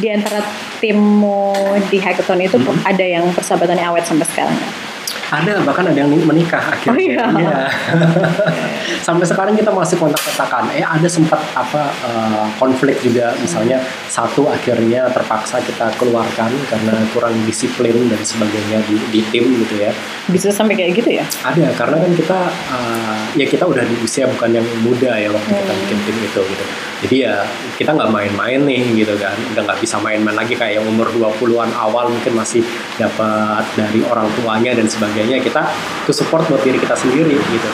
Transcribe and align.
di 0.00 0.08
antara 0.08 0.40
timmu 0.80 1.76
di 1.92 2.00
hackathon 2.00 2.40
itu 2.40 2.56
Hmm. 2.56 2.80
ada 2.88 3.04
yang 3.04 3.24
persahabatannya 3.30 3.84
awet 3.84 4.04
sampai 4.08 4.26
sekarang 4.26 4.56
nggak? 4.56 4.89
Ada 5.30 5.62
bahkan 5.62 5.86
ada 5.86 5.94
yang 5.94 6.10
menikah 6.10 6.58
akhirnya. 6.58 7.22
Oh, 7.22 7.38
iya. 7.38 7.70
Sampai 9.06 9.24
sekarang 9.24 9.54
kita 9.54 9.70
masih 9.70 9.96
kontak-kontakan. 9.96 10.74
Eh 10.74 10.82
ada 10.82 11.06
sempat 11.06 11.38
apa 11.54 11.90
eh, 12.02 12.46
konflik 12.58 12.98
juga 13.00 13.32
misalnya 13.38 13.78
satu 14.10 14.50
akhirnya 14.50 15.06
terpaksa 15.14 15.62
kita 15.62 15.94
keluarkan 15.96 16.50
karena 16.66 16.94
kurang 17.14 17.34
disiplin 17.46 17.94
dan 18.10 18.20
sebagainya 18.20 18.82
di, 18.90 18.96
di 19.14 19.20
tim 19.30 19.44
gitu 19.62 19.78
ya. 19.78 19.94
Bisa 20.26 20.50
sampai 20.50 20.74
kayak 20.74 20.92
gitu 20.98 21.10
ya? 21.14 21.24
Ada 21.46 21.72
karena 21.78 21.96
kan 22.02 22.12
kita 22.12 22.38
eh, 22.50 23.20
ya 23.38 23.46
kita 23.46 23.64
udah 23.64 23.86
di 23.86 23.96
usia 24.02 24.26
bukan 24.26 24.50
yang 24.50 24.66
muda 24.82 25.14
ya 25.14 25.30
waktu 25.30 25.50
kita 25.50 25.68
Hmm. 25.70 25.80
bikin 25.86 25.98
tim 26.02 26.16
itu 26.20 26.40
gitu. 26.42 26.64
Jadi 27.00 27.16
ya 27.22 27.46
kita 27.78 27.94
nggak 27.94 28.10
main-main 28.10 28.60
nih 28.66 28.82
gitu 28.98 29.14
kan. 29.16 29.32
Udah 29.54 29.62
nggak 29.64 29.78
bisa 29.80 29.96
main-main 30.02 30.34
lagi 30.34 30.58
kayak 30.58 30.82
yang 30.82 30.86
umur 30.90 31.08
20-an 31.08 31.70
awal 31.72 32.10
mungkin 32.10 32.34
masih 32.34 32.60
dapat 32.98 33.64
dari 33.78 34.02
orang 34.04 34.26
tuanya 34.34 34.74
dan 34.74 34.84
sebagainya. 34.84 35.18
Kita 35.28 35.62
itu 36.06 36.12
support 36.16 36.48
buat 36.48 36.62
diri 36.64 36.80
kita 36.80 36.96
sendiri 36.96 37.36
gitu. 37.36 37.70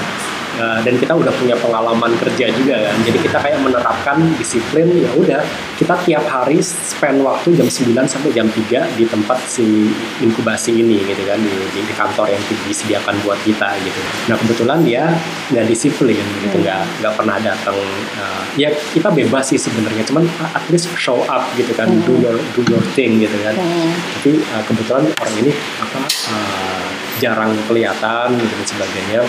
Eh, 0.56 0.80
dan 0.88 0.94
kita 0.96 1.12
udah 1.12 1.28
punya 1.36 1.52
pengalaman 1.60 2.16
kerja 2.16 2.48
juga 2.48 2.80
kan. 2.88 2.96
Jadi 3.04 3.18
kita 3.20 3.38
kayak 3.44 3.60
menerapkan 3.60 4.16
disiplin 4.40 4.88
ya 4.88 5.12
udah 5.12 5.44
kita 5.76 5.92
tiap 6.08 6.24
hari 6.24 6.64
spend 6.64 7.20
waktu 7.20 7.60
jam 7.60 7.68
9 7.68 8.08
sampai 8.08 8.32
jam 8.32 8.48
3 8.48 8.96
di 8.96 9.04
tempat 9.04 9.36
si 9.44 9.92
inkubasi 10.24 10.80
ini 10.80 11.04
gitu 11.04 11.28
kan 11.28 11.36
di, 11.36 11.52
di, 11.76 11.80
di 11.84 11.92
kantor 11.92 12.32
yang 12.32 12.40
disediakan 12.64 13.20
buat 13.20 13.36
kita 13.44 13.68
gitu. 13.84 14.00
Nah 14.32 14.36
kebetulan 14.40 14.80
dia 14.80 15.12
nggak 15.52 15.68
disiplin 15.68 16.24
gitu 16.40 16.56
nggak 16.64 17.04
nggak 17.04 17.12
pernah 17.12 17.36
datang. 17.36 17.76
eh, 17.76 18.42
ya 18.56 18.72
kita 18.72 19.12
bebas 19.12 19.52
sih 19.52 19.60
sebenarnya 19.60 20.08
cuman 20.08 20.24
at 20.56 20.64
least 20.72 20.88
show 20.96 21.20
up 21.28 21.44
gitu 21.60 21.68
kan 21.76 21.92
do 22.08 22.16
your 22.16 22.40
do 22.56 22.64
your 22.72 22.80
thing 22.96 23.20
gitu 23.20 23.36
kan. 23.44 23.52
Hmm. 23.52 23.92
Tapi 23.92 24.40
eh, 24.40 24.62
kebetulan 24.64 25.04
orang 25.04 25.34
ini 25.44 25.52
apa 25.84 26.00
eh, 26.08 26.95
jarang 27.18 27.52
kelihatan 27.68 28.36
dan 28.36 28.60
sebagainya 28.64 29.20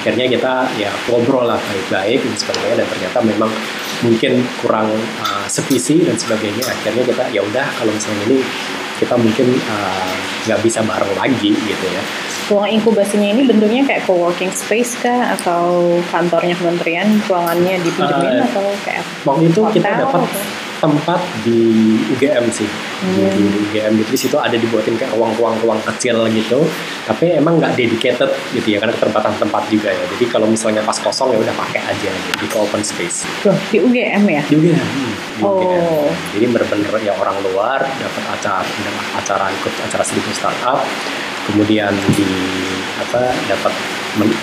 akhirnya 0.00 0.26
kita 0.32 0.54
ya 0.80 0.88
ngobrol 1.12 1.44
lah 1.44 1.60
baik-baik 1.60 2.24
dan 2.24 2.32
sebagainya 2.32 2.74
dan 2.80 2.86
ternyata 2.88 3.18
memang 3.20 3.52
mungkin 4.00 4.40
kurang 4.64 4.88
uh, 5.20 5.44
sevisi 5.44 6.00
dan 6.00 6.16
sebagainya 6.16 6.64
akhirnya 6.64 7.04
kita 7.04 7.24
ya 7.36 7.44
udah 7.44 7.68
kalau 7.76 7.92
misalnya 7.92 8.24
ini 8.32 8.40
kita 8.96 9.14
mungkin 9.20 9.60
uh, 9.68 10.14
nggak 10.48 10.60
bisa 10.64 10.80
bareng 10.80 11.12
lagi 11.20 11.52
gitu 11.52 11.86
ya 11.92 12.02
Ruang 12.50 12.66
inkubasinya 12.66 13.30
ini 13.30 13.46
bentuknya 13.46 13.86
kayak 13.86 14.10
co-working 14.10 14.50
space 14.50 14.98
kah? 14.98 15.38
Atau 15.38 15.94
kantornya 16.10 16.58
kementerian, 16.58 17.06
ruangannya 17.30 17.78
dipinjemin 17.78 18.42
Eh, 18.42 18.46
atau 18.50 18.66
kayak 18.82 19.06
waktu 19.22 19.54
itu 19.54 19.60
kita 19.70 19.86
hotel 19.86 20.02
dapat 20.02 20.20
atau? 20.26 20.42
Tempat 20.80 21.16
di 21.40 21.60
UGM 22.10 22.48
sih 22.48 22.64
di, 22.64 22.78
Hmm. 23.00 23.32
di 23.32 23.44
UGM 23.62 23.92
gitu 23.96 24.10
di 24.10 24.18
situ 24.18 24.36
ada 24.36 24.52
dibuatin 24.52 24.92
kayak 24.94 25.12
ruang-ruang-ruang 25.12 25.80
kecil 25.86 26.24
gitu 26.28 26.64
tapi 27.04 27.32
emang 27.32 27.56
nggak 27.56 27.72
dedicated 27.74 28.28
gitu 28.50 28.66
ya 28.66 28.78
karena 28.78 28.92
keterbatasan 28.92 29.36
tempat 29.38 29.68
juga 29.68 29.88
ya 29.88 30.04
jadi 30.16 30.24
kalau 30.26 30.44
misalnya 30.44 30.80
pas 30.80 30.96
kosong 30.96 31.32
ya 31.32 31.38
udah 31.38 31.54
pakai 31.54 31.80
aja 31.82 32.08
gitu, 32.08 32.32
di 32.38 32.46
open 32.52 32.82
space 32.82 33.24
Loh, 33.42 33.56
di 33.68 33.78
UGM 33.78 34.24
ya? 34.26 34.42
di 34.44 34.54
UGM 34.54 34.80
hmm, 34.80 35.12
di 35.36 35.40
Oh. 35.40 35.52
UGM. 35.54 36.12
jadi 36.32 36.44
bener-bener 36.46 36.94
ya 37.00 37.12
orang 37.14 37.36
luar 37.42 37.80
dapat 37.80 38.24
acara 38.30 38.64
acara 39.14 39.46
ikut 39.50 39.74
acara 39.80 40.02
sedikit 40.02 40.32
startup 40.34 40.80
kemudian 41.46 41.90
di 42.12 42.28
apa 43.00 43.32
dapat 43.46 43.72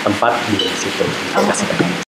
tempat 0.02 0.32
di 0.50 0.66
situ 0.74 1.04
Oh. 1.34 2.07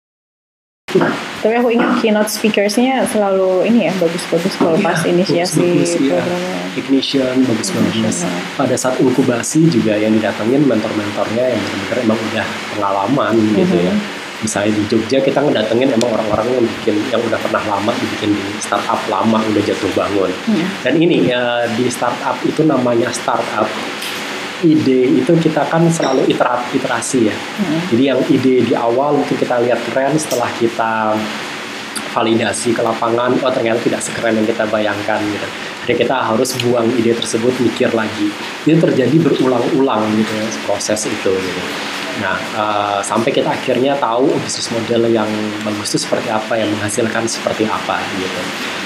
Tapi 1.36 1.54
aku 1.54 1.68
ingat 1.70 1.98
keynote 1.98 2.26
speakersnya 2.26 3.06
selalu 3.06 3.64
ini 3.64 3.86
ya 3.86 3.92
bagus-bagus 3.94 4.54
kalau 4.54 4.74
pas 4.78 4.98
Iya, 4.98 5.12
inisiasi 5.12 5.60
bagus-bagus, 5.60 5.90
iya. 5.96 6.12
programnya. 6.16 6.56
Ignition 6.76 7.34
bagus 7.44 7.68
banget 7.70 7.92
ya. 7.96 8.10
pada 8.54 8.74
saat 8.74 8.96
inkubasi 8.96 9.60
juga 9.66 9.94
yang 9.94 10.12
didatengin 10.12 10.62
mentor-mentornya 10.62 11.44
yang 11.48 11.62
benar-benar 11.62 11.98
emang 12.02 12.18
udah 12.22 12.46
pengalaman 12.70 13.34
gitu 13.50 13.76
ya 13.78 13.88
Mhm. 13.88 14.24
misalnya 14.38 14.70
di 14.70 14.82
Jogja 14.86 15.18
kita 15.18 15.40
ngedatengin 15.40 15.88
emang 15.90 16.10
orang-orang 16.10 16.46
yang 16.52 16.64
bikin 16.70 16.96
yang 17.06 17.22
udah 17.22 17.38
pernah 17.38 17.62
lama 17.66 17.88
dibikin 17.94 18.30
di 18.30 18.44
startup 18.58 19.00
lama 19.06 19.40
udah 19.42 19.62
jatuh 19.62 19.88
bangun 19.90 20.28
Hmm. 20.44 20.66
dan 20.82 20.94
ini 20.94 21.24
ya 21.24 21.42
di 21.70 21.88
startup 21.88 22.36
itu 22.42 22.60
namanya 22.62 23.08
startup 23.10 23.64
ide 24.64 25.20
itu 25.20 25.32
kita 25.36 25.68
kan 25.68 25.84
selalu 25.90 26.24
iterat, 26.32 26.64
iterasi 26.72 27.28
ya 27.28 27.36
Hmm. 27.36 27.80
jadi 27.92 28.02
yang 28.14 28.20
ide 28.30 28.54
di 28.64 28.74
awal 28.76 29.20
mungkin 29.20 29.36
kita 29.36 29.60
lihat 29.60 29.80
keren 29.90 30.16
setelah 30.16 30.48
kita 30.56 31.16
validasi 32.16 32.72
ke 32.72 32.80
lapangan, 32.80 33.36
oh 33.44 33.52
ternyata 33.52 33.76
tidak 33.84 34.00
sekeren 34.00 34.40
yang 34.40 34.48
kita 34.48 34.64
bayangkan 34.72 35.20
gitu. 35.20 35.46
Jadi 35.84 35.94
kita 36.00 36.16
harus 36.24 36.56
buang 36.64 36.88
ide 36.96 37.12
tersebut, 37.12 37.52
mikir 37.60 37.92
lagi. 37.92 38.32
Itu 38.64 38.80
terjadi 38.80 39.12
berulang-ulang 39.20 40.16
gitu 40.16 40.32
ya 40.32 40.48
proses 40.64 41.04
itu 41.04 41.28
gitu. 41.36 41.62
Nah 42.22 42.36
eh, 42.36 42.98
sampai 43.04 43.30
kita 43.32 43.52
akhirnya 43.52 43.96
tahu 44.00 44.32
bisnis 44.40 44.68
model 44.72 45.08
yang 45.10 45.28
bagus 45.62 45.92
itu 45.94 46.08
seperti 46.08 46.28
apa, 46.32 46.56
yang 46.56 46.68
menghasilkan 46.72 47.28
seperti 47.28 47.68
apa 47.68 48.00
gitu. 48.16 48.40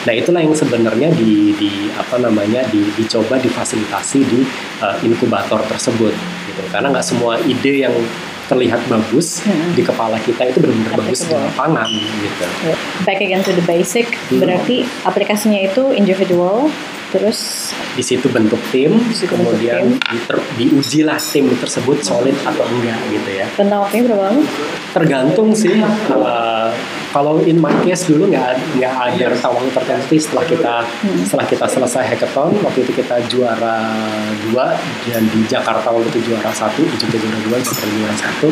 Nah 0.09 0.13
itulah 0.17 0.41
yang 0.41 0.57
sebenarnya 0.57 1.13
di, 1.13 1.53
di 1.55 1.71
apa 1.93 2.17
namanya 2.17 2.65
di, 2.73 2.89
dicoba 2.97 3.37
difasilitasi 3.39 4.19
di 4.27 4.41
eh, 4.83 4.97
inkubator 5.07 5.63
tersebut 5.69 6.13
gitu. 6.49 6.63
Karena 6.73 6.91
nggak 6.91 7.07
semua 7.07 7.39
ide 7.43 7.87
yang 7.87 7.95
terlihat 8.51 8.83
bagus 8.91 9.47
Hmm. 9.47 9.71
di 9.79 9.83
kepala 9.87 10.19
kita 10.19 10.43
itu 10.43 10.59
benar-benar 10.59 10.99
bagus 10.99 11.23
di 11.23 11.31
lapangan 11.31 11.87
gitu. 11.87 12.47
Ya, 12.67 12.75
Back 13.07 13.23
again 13.23 13.47
to 13.47 13.55
the 13.55 13.63
basic, 13.63 14.11
Hmm. 14.27 14.43
berarti 14.43 14.83
aplikasinya 15.07 15.63
itu 15.63 15.95
individual, 15.95 16.67
terus 17.11 17.71
Di 17.91 18.03
situ 18.03 18.27
bentuk 18.27 18.59
tim, 18.69 18.97
situ 19.11 19.29
kemudian 19.29 19.83
bentuk 19.93 20.07
diter- 20.09 20.47
diuji 20.55 21.03
lah 21.03 21.19
tim 21.19 21.51
tersebut 21.53 22.01
solid 22.01 22.35
atau 22.41 22.65
enggak 22.65 22.97
gitu 23.11 23.31
ya. 23.33 23.47
tentang 23.53 23.83
waktunya 23.83 24.03
berapa 24.07 24.23
lama? 24.25 24.43
Tergantung 24.91 25.51
sih. 25.53 25.79
uh, 26.09 26.71
kalau 27.11 27.43
in 27.43 27.59
my 27.59 27.75
case 27.83 28.07
dulu 28.07 28.27
nggak 28.27 28.55
nggak 28.77 28.95
ada 28.95 29.27
waktu 29.45 29.71
tertentu 29.71 30.15
setelah 30.17 30.45
kita 30.45 30.75
Hmm. 31.01 31.23
setelah 31.23 31.47
kita 31.47 31.67
selesai 31.67 32.05
hackathon 32.07 32.55
waktu 32.61 32.83
itu 32.83 32.93
kita 32.95 33.19
juara 33.27 33.83
dua 34.47 34.79
dan 35.05 35.23
di 35.27 35.43
Jakarta 35.45 35.89
waktu 35.89 36.07
itu 36.09 36.31
juara 36.31 36.51
satu 36.51 36.81
di 36.81 36.95
Jogja 36.97 37.19
juara 37.19 37.39
dua 37.43 37.57
Jakarta 37.59 37.87
juara 37.89 38.15
satu 38.15 38.49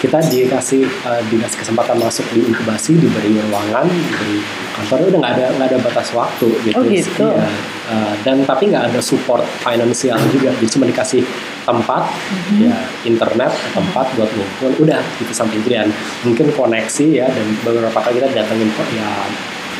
kita 0.00 0.16
dikasih 0.26 0.80
uh, 1.04 1.20
dikasih 1.28 1.60
kesempatan 1.60 2.00
masuk 2.00 2.24
di 2.32 2.40
inkubasi 2.42 2.96
diberi 2.96 3.36
ruangan 3.36 3.84
diberi 3.84 4.40
kantornya 4.72 5.06
udah 5.12 5.20
nggak 5.20 5.34
ada 5.36 5.46
nggak 5.60 5.68
ada 5.68 5.78
batas 5.84 6.08
waktu 6.16 6.48
gitu, 6.64 6.80
Oh, 6.80 6.84
gitu. 6.88 7.26
Iya. 7.28 7.48
Uh, 7.90 8.12
dan 8.24 8.40
tapi 8.42 8.72
nggak 8.72 8.88
ada 8.88 9.00
support 9.04 9.44
finansial 9.60 10.16
juga 10.32 10.56
jadi 10.56 10.68
cuma 10.72 10.88
dikasih 10.88 11.20
tempat 11.60 12.02
Mhm. 12.08 12.56
ya 12.64 12.76
internet 13.04 13.52
tempat 13.76 14.06
buat 14.16 14.30
ngumpul 14.32 14.88
udah 14.88 15.00
gitu 15.20 15.30
sampai 15.30 15.60
itu 15.60 15.68
dan 15.68 15.92
mungkin 16.24 16.48
koneksi 16.50 17.06
ya 17.12 17.28
dan 17.28 17.46
beberapa 17.60 17.94
kali 17.94 18.18
kita 18.18 18.32
datengin 18.32 18.72
kok 18.72 18.88
ya 18.90 19.10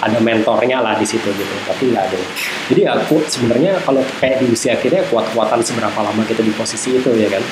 ada 0.00 0.16
mentornya 0.16 0.80
lah 0.80 0.96
di 0.96 1.04
situ 1.04 1.28
gitu 1.28 1.54
tapi 1.68 1.92
nggak 1.92 2.04
ada. 2.08 2.18
Jadi 2.72 2.80
ya 2.88 2.96
ku- 3.04 3.20
sebenarnya 3.28 3.76
kalau 3.84 4.00
kayak 4.16 4.40
di 4.40 4.48
usia 4.48 4.72
kita 4.80 5.00
ya 5.00 5.04
kuat-kuatan 5.12 5.60
seberapa 5.60 6.00
lama 6.00 6.24
kita 6.24 6.40
di 6.40 6.52
posisi 6.56 6.96
itu 6.96 7.12
ya 7.14 7.28
kan? 7.28 7.42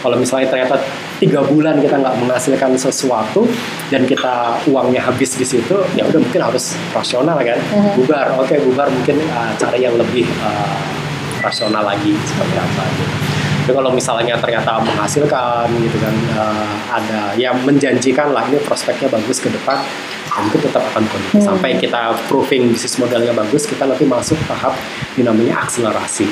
Kalau 0.00 0.16
misalnya 0.16 0.48
ternyata 0.48 0.80
tiga 1.20 1.44
bulan 1.44 1.78
kita 1.84 2.00
nggak 2.00 2.16
menghasilkan 2.16 2.72
sesuatu 2.80 3.44
dan 3.92 4.08
kita 4.08 4.56
uangnya 4.72 5.04
habis 5.04 5.36
di 5.36 5.44
situ 5.44 5.76
ya 5.94 6.08
udah 6.08 6.20
mungkin 6.20 6.40
harus 6.40 6.72
rasional 6.96 7.36
kan? 7.44 7.60
Bubar 8.00 8.32
oke 8.40 8.56
bubar 8.64 8.88
mungkin 8.88 9.20
uh, 9.28 9.52
cari 9.60 9.84
yang 9.84 9.94
lebih 10.00 10.24
uh, 10.40 10.76
rasional 11.44 11.84
lagi 11.84 12.16
seperti 12.24 12.56
apa 12.56 12.82
gitu. 12.96 13.27
Tapi 13.68 13.76
kalau 13.76 13.92
misalnya 13.92 14.32
ternyata 14.40 14.80
menghasilkan 14.80 15.68
gitu 15.76 16.00
kan 16.00 16.14
uh, 16.40 16.72
ada 16.88 17.36
yang 17.36 17.52
menjanjikan 17.68 18.32
lah 18.32 18.48
ini 18.48 18.56
prospeknya 18.64 19.12
bagus 19.12 19.44
ke 19.44 19.52
depan 19.52 19.76
mungkin 20.40 20.60
tetap 20.64 20.80
akan 20.94 21.04
kondisi. 21.04 21.44
Sampai 21.44 21.76
kita 21.76 22.16
proving 22.32 22.72
bisnis 22.72 22.96
modelnya 22.96 23.36
bagus 23.36 23.68
kita 23.68 23.84
nanti 23.84 24.08
masuk 24.08 24.40
tahap 24.48 24.72
yang 25.20 25.28
namanya 25.34 25.68
akselerasi. 25.68 26.24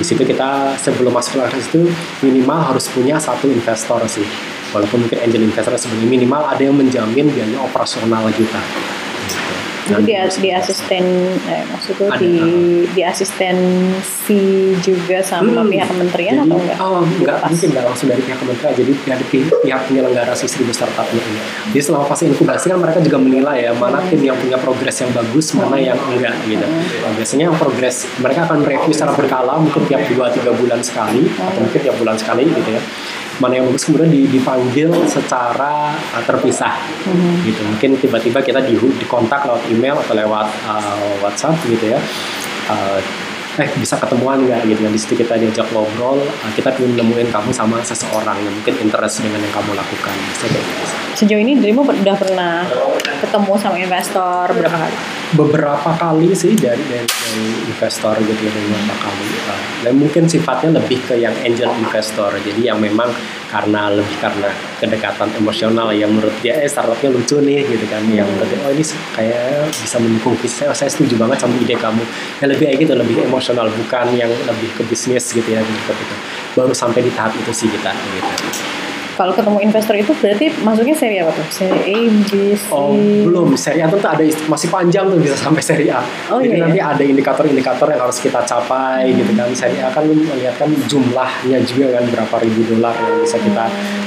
Di 0.00 0.04
situ 0.06 0.24
kita 0.24 0.72
sebelum 0.80 1.12
masuk 1.12 1.44
akselerasi 1.44 1.68
itu 1.76 1.82
minimal 2.24 2.72
harus 2.72 2.88
punya 2.88 3.20
satu 3.20 3.52
investor 3.52 4.00
sih. 4.08 4.24
Walaupun 4.72 5.04
mungkin 5.04 5.20
angel 5.20 5.44
investor 5.44 5.76
sebenarnya 5.76 6.08
minimal 6.08 6.42
ada 6.48 6.62
yang 6.64 6.72
menjamin 6.72 7.28
biaya 7.28 7.58
operasional 7.60 8.24
kita. 8.32 8.60
Jadi 9.82 10.04
di, 10.04 10.14
di 10.38 10.50
asisten, 10.50 11.04
eh, 11.42 11.64
maksudnya 11.66 12.08
Ada, 12.08 12.18
di 12.18 12.32
di 12.88 13.02
asistensi 13.02 14.40
juga 14.78 15.18
sama 15.20 15.60
Hmm. 15.60 15.68
pihak 15.68 15.88
kementerian 15.88 16.34
Jadi, 16.36 16.44
atau 16.44 16.56
enggak? 16.56 16.76
Oh, 16.78 17.00
enggak, 17.00 17.36
Lepas. 17.36 17.50
mungkin 17.50 17.68
enggak 17.68 17.84
langsung 17.84 18.06
dari 18.08 18.22
pihak 18.22 18.38
kementerian, 18.38 18.74
jadi 18.74 18.92
dari 19.04 19.24
pi- 19.24 19.50
pihak 19.60 19.80
penyelenggara 19.84 20.32
si 20.32 20.46
seribu 20.46 20.70
startupnya 20.70 21.18
ini. 21.20 21.40
Jadi 21.68 21.82
selama 21.82 22.04
fase 22.06 22.22
inkubasi 22.24 22.64
kan 22.68 22.78
mereka 22.78 22.98
juga 23.00 23.18
menilai 23.18 23.58
ya 23.60 23.72
mana 23.72 23.98
tim 24.04 24.20
yang 24.20 24.36
punya 24.36 24.56
progres 24.56 24.96
yang 24.96 25.10
bagus, 25.10 25.50
mana 25.52 25.76
yang 25.76 25.98
enggak 26.08 26.34
gitu. 26.44 26.66
Nah, 27.02 27.12
biasanya 27.12 27.44
yang 27.44 27.56
progres 27.56 27.96
mereka 28.16 28.40
akan 28.44 28.58
mereview 28.60 28.92
secara 28.92 29.12
berkala, 29.12 29.58
mungkin 29.58 29.82
tiap 29.84 30.02
2-3 30.06 30.22
bulan 30.52 30.78
sekali 30.80 31.26
atau 31.32 31.58
mungkin 31.58 31.80
tiap 31.80 31.96
bulan 31.96 32.14
sekali 32.14 32.46
gitu 32.46 32.70
ya. 32.70 32.82
Mana 33.42 33.58
yang 33.58 33.66
bagus 33.66 33.90
kemudian 33.90 34.06
di- 34.06 34.30
dipanggil 34.30 34.94
secara 35.10 35.90
uh, 36.14 36.22
terpisah 36.22 36.78
gitu. 37.42 37.58
Mungkin 37.66 37.98
tiba-tiba 37.98 38.38
kita 38.38 38.62
di 38.62 38.78
dikontak 38.78 39.42
lewat 39.42 39.66
email 39.66 39.98
atau 39.98 40.14
lewat 40.14 40.46
uh, 40.70 41.18
WhatsApp 41.26 41.58
gitu 41.66 41.90
ya. 41.90 41.98
Uh, 42.70 43.02
eh 43.60 43.68
bisa 43.76 44.00
ketemuan 44.00 44.40
nggak 44.48 44.64
gitu 44.64 44.80
kan 44.80 44.92
di 44.94 44.96
situ 44.96 45.12
kita 45.12 45.36
diajak 45.36 45.68
ngobrol 45.76 46.24
uh, 46.24 46.50
kita 46.56 46.72
ingin 46.80 46.96
nemuin 47.04 47.28
kamu 47.28 47.52
sama 47.52 47.84
seseorang 47.84 48.40
yang 48.40 48.48
mungkin 48.48 48.80
interest 48.80 49.20
dengan 49.20 49.44
yang 49.44 49.52
kamu 49.52 49.76
lakukan 49.76 50.14
gitu. 50.32 50.56
Sejauh 51.18 51.42
ini 51.42 51.60
dirimu 51.60 51.84
ber- 51.84 52.00
udah 52.00 52.16
pernah 52.16 52.64
ketemu 53.20 53.52
sama 53.60 53.76
investor 53.76 54.56
berapa 54.56 54.76
kali? 54.86 54.96
Beberapa 55.32 55.90
kali 55.96 56.32
sih 56.36 56.52
dari 56.52 56.80
dari, 56.88 57.08
dari 57.08 57.44
investor 57.68 58.14
gitu 58.20 58.40
ya 58.44 58.50
beberapa 58.52 58.94
kali. 59.00 59.26
Uh, 59.48 59.60
dan 59.82 59.92
mungkin 59.98 60.24
sifatnya 60.28 60.70
lebih 60.78 60.98
ke 61.08 61.14
yang 61.18 61.34
angel 61.40 61.72
investor. 61.80 62.30
Jadi 62.40 62.68
yang 62.68 62.78
memang 62.78 63.08
karena 63.48 63.92
lebih 63.92 64.16
karena 64.20 64.48
kedekatan 64.80 65.28
emosional 65.40 65.92
yang 65.92 66.12
menurut 66.12 66.32
dia 66.44 66.60
eh 66.60 66.68
startupnya 66.68 67.10
lucu 67.12 67.40
nih 67.40 67.64
gitu 67.64 67.86
kan. 67.88 68.04
Yang 68.12 68.28
menurut 68.32 68.48
dia, 68.48 68.60
oh 68.64 68.72
ini 68.72 68.84
kayak 69.16 69.72
bisa 69.72 69.96
mendukung 70.00 70.34
bisnis. 70.40 70.60
Saya, 70.62 70.76
saya 70.76 70.90
setuju 70.92 71.16
banget 71.16 71.40
sama 71.40 71.56
ide 71.58 71.76
kamu. 71.76 72.02
Yang 72.44 72.48
lebih 72.56 72.64
kayak 72.68 72.78
gitu 72.84 72.92
lebih 72.94 73.16
emosional 73.24 73.66
bukan 73.72 74.06
yang 74.14 74.28
lebih 74.28 74.68
ke 74.76 74.82
bisnis 74.84 75.24
gitu 75.32 75.48
ya 75.48 75.60
gitu, 75.64 75.92
gitu. 75.92 76.14
baru 76.58 76.74
sampai 76.76 77.00
di 77.00 77.12
tahap 77.14 77.32
itu 77.32 77.52
sih 77.54 77.68
kita 77.70 77.90
gitu 77.92 78.81
Kalau 79.12 79.32
ketemu 79.36 79.58
investor 79.60 79.94
itu 79.98 80.12
berarti 80.16 80.46
masuknya 80.64 80.96
seri 80.96 81.16
apa 81.20 81.30
tuh? 81.36 81.46
Seri 81.52 81.80
A, 81.92 81.98
B, 82.08 82.32
C? 82.56 82.64
Oh, 82.72 82.96
belum. 82.96 83.52
Seri 83.60 83.84
A 83.84 83.86
tentu 83.92 84.08
ada 84.08 84.24
masih 84.24 84.68
panjang 84.72 85.04
tuh 85.12 85.20
bisa 85.20 85.36
sampai 85.36 85.60
seri 85.60 85.92
A. 85.92 86.00
Oh, 86.32 86.40
Jadi 86.40 86.56
iya, 86.56 86.64
nanti 86.64 86.80
iya. 86.80 86.92
ada 86.96 87.02
indikator-indikator 87.04 87.86
yang 87.92 88.00
harus 88.08 88.18
kita 88.24 88.40
capai 88.40 89.12
gitu 89.12 89.32
kan. 89.36 89.52
Seri 89.52 89.78
A 89.84 89.92
kan 89.92 90.08
lu 90.08 90.16
melihat 90.16 90.56
kan 90.56 90.70
jumlahnya 90.88 91.58
juga 91.68 92.00
kan 92.00 92.04
berapa 92.08 92.34
ribu 92.40 92.60
dolar 92.72 92.94
yang 92.96 93.20
bisa 93.20 93.36
kita 93.36 93.64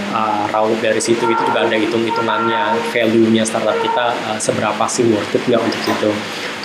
uh, 0.09 0.43
raup 0.49 0.77
dari 0.81 1.01
situ. 1.01 1.21
Itu 1.21 1.41
juga 1.45 1.69
ada 1.69 1.77
hitung-hitungannya, 1.77 2.81
value-nya 2.89 3.45
startup 3.45 3.77
kita 3.85 4.09
uh, 4.33 4.39
seberapa 4.41 4.83
sih 4.89 5.05
worth 5.13 5.37
it 5.37 5.43
nggak 5.45 5.61
untuk. 5.61 5.81
Itu 5.85 6.09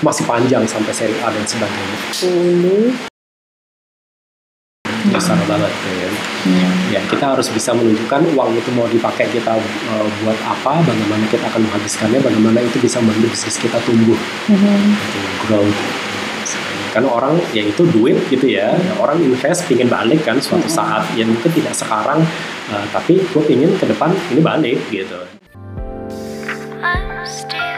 masih 0.00 0.24
panjang 0.24 0.64
sampai 0.64 0.92
seri 0.96 1.16
A 1.20 1.28
dan 1.28 1.44
sebagainya. 1.44 1.98
10. 2.16 3.09
Besar 5.10 5.38
banget 5.44 5.70
tuh 5.70 5.94
ya. 5.98 6.10
Ya, 6.94 7.00
kita 7.10 7.36
harus 7.36 7.50
bisa 7.50 7.74
menunjukkan 7.74 8.32
uang 8.32 8.50
itu 8.56 8.70
mau 8.72 8.86
dipakai 8.86 9.26
kita 9.30 9.58
uh, 9.58 10.06
buat 10.24 10.38
apa, 10.46 10.80
bagaimana 10.86 11.24
kita 11.28 11.44
akan 11.50 11.66
menghabiskannya, 11.66 12.18
bagaimana 12.22 12.58
itu 12.62 12.78
bisa 12.80 13.02
membantu 13.02 13.28
bisnis 13.34 13.56
kita 13.58 13.78
tumbuh. 13.84 14.16
gitu, 14.48 15.20
growth. 15.46 15.80
Kan 16.90 17.06
orang 17.06 17.38
ya 17.54 17.62
itu 17.62 17.86
duit 17.94 18.18
gitu 18.26 18.50
ya. 18.50 18.74
Orang 18.98 19.22
invest 19.22 19.70
pingin 19.70 19.86
balik 19.86 20.26
kan 20.26 20.42
suatu 20.42 20.66
saat. 20.66 21.06
Ya 21.14 21.22
mungkin 21.22 21.50
tidak 21.54 21.74
sekarang 21.78 22.18
uh, 22.74 22.84
tapi 22.90 23.22
gue 23.22 23.42
pingin 23.46 23.70
ke 23.78 23.86
depan 23.86 24.10
ini 24.34 24.42
balik 24.42 24.78
gitu. 24.90 25.22
I'm 26.82 27.22
still 27.22 27.69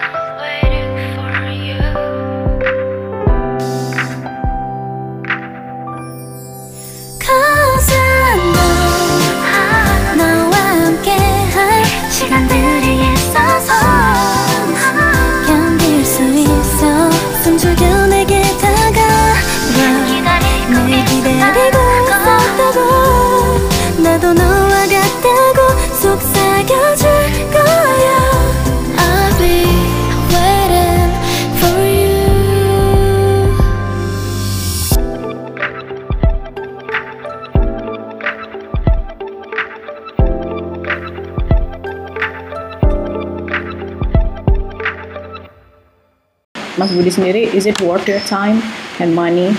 Budi 46.93 47.11
sendiri, 47.11 47.43
is 47.53 47.67
it 47.67 47.81
worth 47.81 48.07
your 48.07 48.21
time 48.29 48.61
and 49.01 49.17
money? 49.17 49.57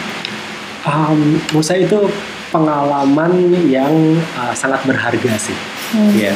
um, 0.88 1.40
menurut 1.52 1.66
saya 1.66 1.84
itu 1.84 2.00
pengalaman 2.52 3.56
yang 3.66 3.92
uh, 4.38 4.54
sangat 4.54 4.84
berharga 4.86 5.34
sih. 5.40 5.58
Ya 6.18 6.34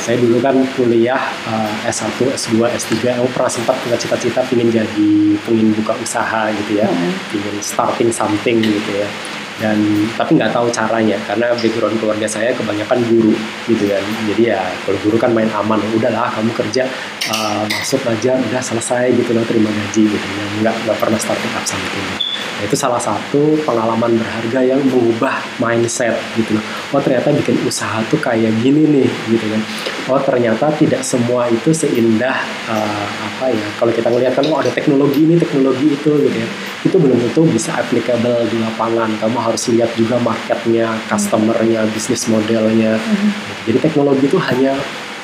saya 0.00 0.16
dulu 0.16 0.40
kan 0.40 0.56
kuliah 0.74 1.20
uh, 1.44 1.72
S1, 1.84 2.16
S2, 2.32 2.56
S3 2.72 3.20
aku 3.20 3.28
pernah 3.36 3.52
sempat 3.52 3.76
punya 3.84 4.00
cita-cita 4.00 4.40
pingin 4.48 4.72
jadi 4.72 5.12
pingin 5.44 5.76
buka 5.76 5.92
usaha 6.00 6.48
gitu 6.56 6.80
ya. 6.80 6.88
Hmm. 6.88 7.12
pingin 7.28 7.56
starting 7.60 8.08
something 8.08 8.64
gitu 8.64 8.90
ya 8.96 9.08
dan 9.60 9.76
tapi 10.16 10.40
nggak 10.40 10.56
tahu 10.56 10.72
caranya 10.72 11.20
karena 11.28 11.52
background 11.52 11.96
keluarga 12.00 12.24
saya 12.24 12.56
kebanyakan 12.56 12.98
guru 13.06 13.36
gitu 13.68 13.84
kan 13.86 14.02
jadi 14.32 14.42
ya 14.56 14.60
kalau 14.88 14.98
guru 15.04 15.16
kan 15.20 15.30
main 15.36 15.52
aman 15.52 15.78
udahlah 15.92 16.32
kamu 16.32 16.50
kerja 16.56 16.88
uh, 17.28 17.62
masuk 17.68 18.00
aja 18.08 18.40
udah 18.40 18.62
selesai 18.64 19.12
gitu 19.12 19.36
loh 19.36 19.44
terima 19.44 19.68
gaji 19.68 20.08
gitu 20.08 20.26
ya 20.32 20.44
nggak 20.64 20.74
nggak 20.88 20.96
pernah 20.96 21.20
starting 21.20 21.52
up 21.52 21.64
something 21.68 22.30
Nah, 22.60 22.68
itu 22.68 22.76
salah 22.76 23.00
satu 23.00 23.56
pengalaman 23.64 24.20
berharga 24.20 24.60
yang 24.60 24.84
mengubah 24.84 25.32
mindset 25.56 26.12
gitu 26.36 26.60
loh. 26.60 26.64
Oh 26.92 27.00
ternyata 27.00 27.32
bikin 27.32 27.56
usaha 27.64 28.04
tuh 28.12 28.20
kayak 28.20 28.52
gini 28.60 28.84
nih 28.84 29.08
gitu 29.32 29.48
kan. 29.48 29.64
Oh 30.12 30.20
ternyata 30.20 30.68
tidak 30.76 31.00
semua 31.00 31.48
itu 31.48 31.72
seindah 31.72 32.36
uh, 32.68 33.08
apa 33.08 33.48
ya. 33.48 33.64
Kalau 33.80 33.88
kita 33.96 34.12
ngelihat 34.12 34.36
kan 34.36 34.44
oh 34.52 34.60
ada 34.60 34.68
teknologi 34.76 35.24
ini, 35.24 35.40
teknologi 35.40 35.88
itu 35.88 36.12
gitu 36.20 36.36
ya. 36.36 36.48
Itu 36.84 37.00
belum 37.00 37.16
tentu 37.24 37.48
bisa 37.48 37.80
applicable 37.80 38.44
di 38.52 38.60
lapangan. 38.60 39.08
Kamu 39.16 39.40
harus 39.40 39.49
lihat 39.54 39.90
juga 39.98 40.18
marketnya, 40.22 40.90
customernya, 41.10 41.86
bisnis 41.90 42.26
modelnya. 42.30 42.98
Jadi 43.66 43.78
teknologi 43.80 44.26
itu 44.26 44.38
hanya 44.38 44.74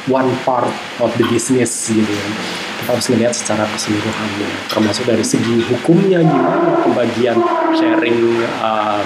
one 0.07 0.31
part 0.47 0.71
of 1.03 1.11
the 1.19 1.27
business 1.27 1.91
gitu 1.91 2.07
kan 2.07 2.33
kita 2.77 2.91
harus 2.95 3.07
melihat 3.11 3.35
secara 3.35 3.67
keseluruhannya 3.75 4.51
termasuk 4.71 5.11
dari 5.11 5.27
segi 5.27 5.67
hukumnya 5.67 6.23
gimana 6.23 6.79
pembagian 6.87 7.35
sharing 7.75 8.47
um, 8.63 9.03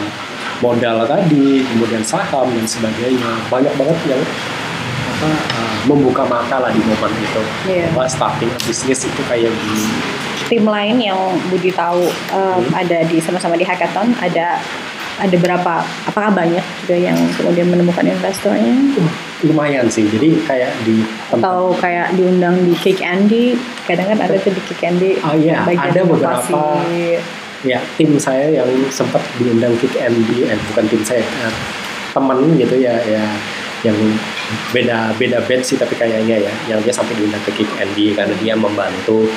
modal 0.61 1.09
tadi 1.09 1.65
kemudian 1.65 2.05
saham 2.05 2.47
dan 2.53 2.67
sebagainya. 2.69 3.31
Banyak 3.49 3.75
banget 3.81 3.99
yang 4.07 4.23
apa 5.11 5.31
uh, 5.57 5.77
membuka 5.89 6.25
mata 6.29 6.61
lah 6.61 6.71
di 6.71 6.81
momen 6.85 7.13
itu. 7.17 7.43
Bahwa 7.97 8.09
starting 8.09 8.53
business 8.69 9.09
itu 9.09 9.23
kayak 9.27 9.51
gini. 9.51 9.85
Tim 10.53 10.65
lain 10.69 10.97
yang 11.01 11.19
Budi 11.49 11.73
tahu 11.73 12.05
um, 12.37 12.61
Hmm. 12.61 12.77
ada 12.77 13.07
di 13.09 13.23
sama-sama 13.23 13.57
di 13.57 13.65
hackathon 13.65 14.13
ada 14.21 14.61
ada 15.21 15.37
berapa? 15.37 15.85
Apakah 16.09 16.33
banyak 16.33 16.65
juga 16.85 16.97
yang 16.97 17.19
kemudian 17.37 17.69
menemukan 17.69 18.09
investornya? 18.09 18.75
lumayan 19.45 19.89
sih. 19.89 20.05
Jadi 20.09 20.37
kayak 20.45 20.73
di 20.85 21.01
tempat 21.33 21.41
atau 21.41 21.73
kayak 21.81 22.13
diundang 22.17 22.61
di 22.65 22.75
Kick 22.77 23.01
Andy? 23.01 23.57
Kadang 23.89 24.13
kan 24.13 24.19
ada 24.21 24.37
tuh 24.37 24.53
di 24.53 24.63
Kick 24.65 24.81
Andy. 24.85 25.17
Oh 25.25 25.37
iya, 25.37 25.65
ada 25.65 26.01
beberapa. 26.05 26.85
Ya 27.61 27.77
tim 28.01 28.17
saya 28.17 28.49
yang 28.49 28.69
sempat 28.89 29.21
diundang 29.37 29.77
kick 29.77 29.93
MD 29.93 30.49
eh 30.49 30.57
bukan 30.73 30.89
tim 30.89 31.05
saya 31.05 31.21
eh, 31.21 31.55
teman 32.17 32.41
gitu 32.57 32.73
ya 32.81 32.97
ya. 33.05 33.25
Yang 33.85 34.17
beda 34.73 35.13
beda 35.21 35.45
bed 35.45 35.61
sih 35.61 35.77
tapi 35.77 35.93
kayaknya 35.93 36.41
ya. 36.41 36.53
Yang 36.73 36.89
dia 36.89 36.95
sampai 36.97 37.21
diundang 37.21 37.45
ke 37.45 37.53
kick 37.61 37.69
MD 37.77 38.17
karena 38.17 38.33
dia 38.41 38.57
membantu 38.57 39.29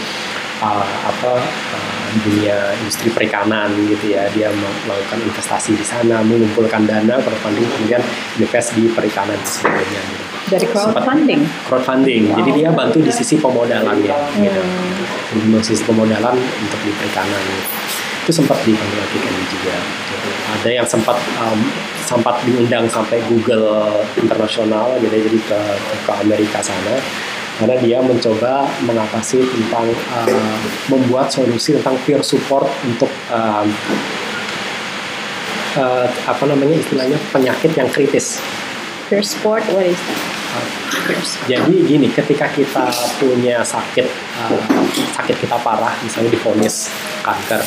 uh, 0.63 0.87
apa 1.03 1.31
uh, 1.75 2.02
dunia 2.21 2.57
industri 2.75 3.09
perikanan 3.09 3.73
gitu 3.83 4.11
ya 4.11 4.29
dia 4.29 4.49
mel- 4.49 4.79
melakukan 4.83 5.19
investasi 5.23 5.73
di 5.73 5.81
sana 5.81 6.21
mengumpulkan 6.21 6.85
dana 6.85 7.17
crowdfunding 7.17 7.65
kemudian 7.67 8.01
invest 8.37 8.73
di 8.73 8.85
perikanan 8.87 9.33
dan 9.33 9.47
sebagainya 9.47 10.01
gitu. 10.03 10.23
dari 10.49 10.65
Sempat- 10.67 10.93
crowdfunding 10.93 11.41
crowdfunding 11.65 12.21
jadi 12.31 12.51
dia 12.53 12.69
bantu 12.69 12.97
di 12.99 13.09
sisi 13.09 13.35
pemodalannya 13.37 14.17
gitu 14.37 14.61
Hmm. 15.33 15.57
di 15.57 15.61
sisi 15.61 15.81
pemodalan 15.81 16.35
untuk 16.37 16.79
di 16.81 16.91
perikanan 16.93 17.41
itu 18.23 18.31
sempat 18.31 18.55
dipanggil 18.63 18.95
lagi 18.95 19.17
kan 19.19 19.33
juga 19.49 19.75
gitu. 20.07 20.29
ada 20.53 20.69
yang 20.71 20.87
sempat 20.87 21.17
um, 21.35 21.59
sempat 21.99 22.39
diundang 22.43 22.87
sampai 22.87 23.19
Google 23.25 23.89
internasional 24.15 24.95
gitu 24.99 25.11
jadi 25.11 25.39
ke 25.41 25.59
ke 26.05 26.11
Amerika 26.21 26.61
sana 26.61 26.95
karena 27.63 27.79
dia 27.79 28.03
mencoba 28.03 28.67
mengatasi 28.83 29.39
tentang 29.39 29.87
uh, 30.11 30.59
membuat 30.91 31.31
solusi 31.31 31.79
tentang 31.79 31.95
peer 32.03 32.19
support 32.19 32.67
untuk 32.83 33.07
um, 33.31 33.67
uh, 35.79 36.07
apa 36.27 36.43
namanya 36.43 36.75
istilahnya 36.75 37.15
penyakit 37.31 37.71
yang 37.71 37.87
kritis. 37.87 38.43
Peer 39.07 39.23
sport 39.23 39.63
what 39.71 39.87
is 39.87 39.95
that? 39.95 40.19
Uh, 40.59 40.67
jadi 41.47 41.75
gini, 41.87 42.11
ketika 42.11 42.51
kita 42.51 42.85
punya 43.17 43.63
sakit, 43.63 44.05
uh, 44.43 44.59
sakit 45.15 45.39
kita 45.39 45.55
parah, 45.63 45.95
misalnya 46.03 46.35
difonis 46.35 46.91
kanker, 47.23 47.63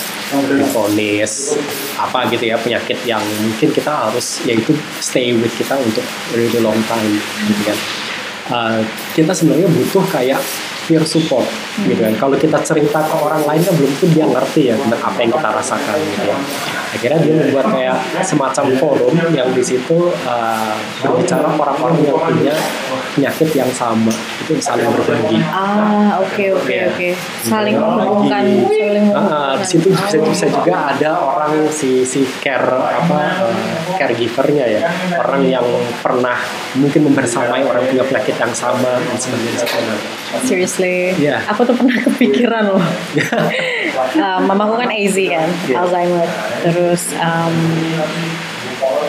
difonis 0.61 1.57
apa 1.97 2.29
gitu 2.31 2.53
ya 2.53 2.61
penyakit 2.61 3.01
yang 3.09 3.25
mungkin 3.41 3.73
kita 3.73 3.91
harus 3.91 4.45
yaitu 4.45 4.77
stay 5.01 5.33
with 5.33 5.53
kita 5.57 5.73
untuk 5.81 6.05
really 6.37 6.61
long 6.61 6.79
time, 6.85 7.17
gitu 7.49 7.63
kan. 7.73 8.06
Uh, 8.47 8.79
kita 9.11 9.35
sebenarnya 9.35 9.67
butuh 9.67 10.07
kayak 10.07 10.39
peer 10.87 11.03
support, 11.03 11.43
gitu 11.83 11.99
kan. 11.99 12.15
Kalau 12.15 12.39
kita 12.39 12.63
cerita 12.63 13.03
ke 13.03 13.17
orang 13.19 13.43
lain 13.43 13.59
kan 13.59 13.75
belum 13.75 13.91
tentu 13.99 14.07
dia 14.15 14.23
ngerti 14.23 14.71
ya 14.71 14.75
tentang 14.79 15.03
apa 15.03 15.19
yang 15.19 15.35
kita 15.35 15.49
rasakan, 15.51 15.97
gitu 15.99 16.23
ya. 16.31 16.39
Akhirnya 16.95 17.19
dia 17.23 17.35
membuat 17.35 17.67
kayak 17.73 17.97
semacam 18.23 18.65
forum 18.79 19.15
yang 19.35 19.49
di 19.51 19.63
situ 19.65 20.11
uh, 20.27 20.75
berbicara 21.03 21.51
orang-orang 21.57 21.99
yang 22.07 22.17
punya 22.19 22.55
penyakit 23.15 23.49
yang 23.57 23.71
sama. 23.73 24.13
Itu 24.45 24.59
saling 24.61 24.87
berbagi. 24.93 25.41
ah 25.51 26.21
oke 26.21 26.45
oke 26.63 26.75
oke. 26.93 27.09
saling 27.43 27.75
menghubungkan 27.79 28.45
saling 28.69 29.05
menghubungkan 29.11 29.57
di 29.57 29.67
situ 29.67 29.89
bisa, 29.91 30.17
bisa 30.21 30.47
juga 30.53 30.93
ada 30.95 31.11
orang 31.17 31.67
si 31.73 32.05
si 32.05 32.23
care 32.39 32.77
apa 32.77 33.19
uh, 33.43 33.55
caregivernya 33.97 34.65
ya. 34.69 34.81
Orang 35.19 35.43
yang 35.49 35.65
pernah 36.05 36.37
mungkin 36.77 37.09
membersamai 37.09 37.65
orang 37.65 37.83
punya 37.89 38.05
penyakit 38.05 38.37
yang 38.37 38.53
sama 38.53 39.01
dan 39.01 39.17
sebagainya 39.17 39.59
sebagainya. 39.65 39.97
seriously? 40.45 40.99
Iya. 41.17 41.41
aku 41.49 41.65
tuh 41.65 41.75
pernah 41.75 41.97
kepikiran 41.97 42.63
loh. 42.77 42.85
Uh, 42.85 44.41
mamaku 44.49 44.75
kan 44.85 44.91
AZ 44.93 45.17
kan 45.17 45.49
Iya. 45.67 45.77
Alzheimer. 45.81 46.29
terus 46.61 46.76
um, 47.19 47.57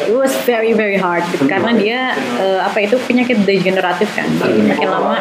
it 0.08 0.16
was 0.16 0.34
very 0.48 0.72
very 0.74 0.98
hard. 0.98 1.24
Gitu 1.32 1.46
karena 1.46 1.72
dia 1.76 2.00
uh, 2.40 2.60
apa 2.64 2.88
itu 2.88 2.96
penyakit 3.04 3.44
degeneratif 3.44 4.10
kan. 4.16 4.28
Jadi 4.40 4.60
makin 4.64 4.90
lama. 4.90 5.16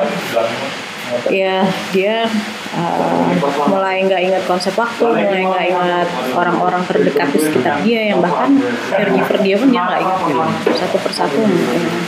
Ya 1.31 1.62
dia 1.95 2.26
uh, 2.75 3.31
mulai 3.71 4.03
nggak 4.03 4.23
ingat 4.26 4.43
konsep 4.50 4.75
waktu 4.75 5.07
mulai 5.07 5.47
nggak 5.47 5.65
ingat 5.71 6.09
orang-orang 6.35 6.83
terdekat 6.83 7.31
di 7.31 7.38
sekitar 7.47 7.79
dia 7.87 8.11
yang 8.11 8.19
bahkan 8.19 8.59
caregiver 8.91 9.38
dia 9.38 9.55
pun 9.55 9.71
dia 9.71 9.87
nggak 9.87 10.03
ingat 10.03 10.50
satu 10.75 10.99
persatu 10.99 11.47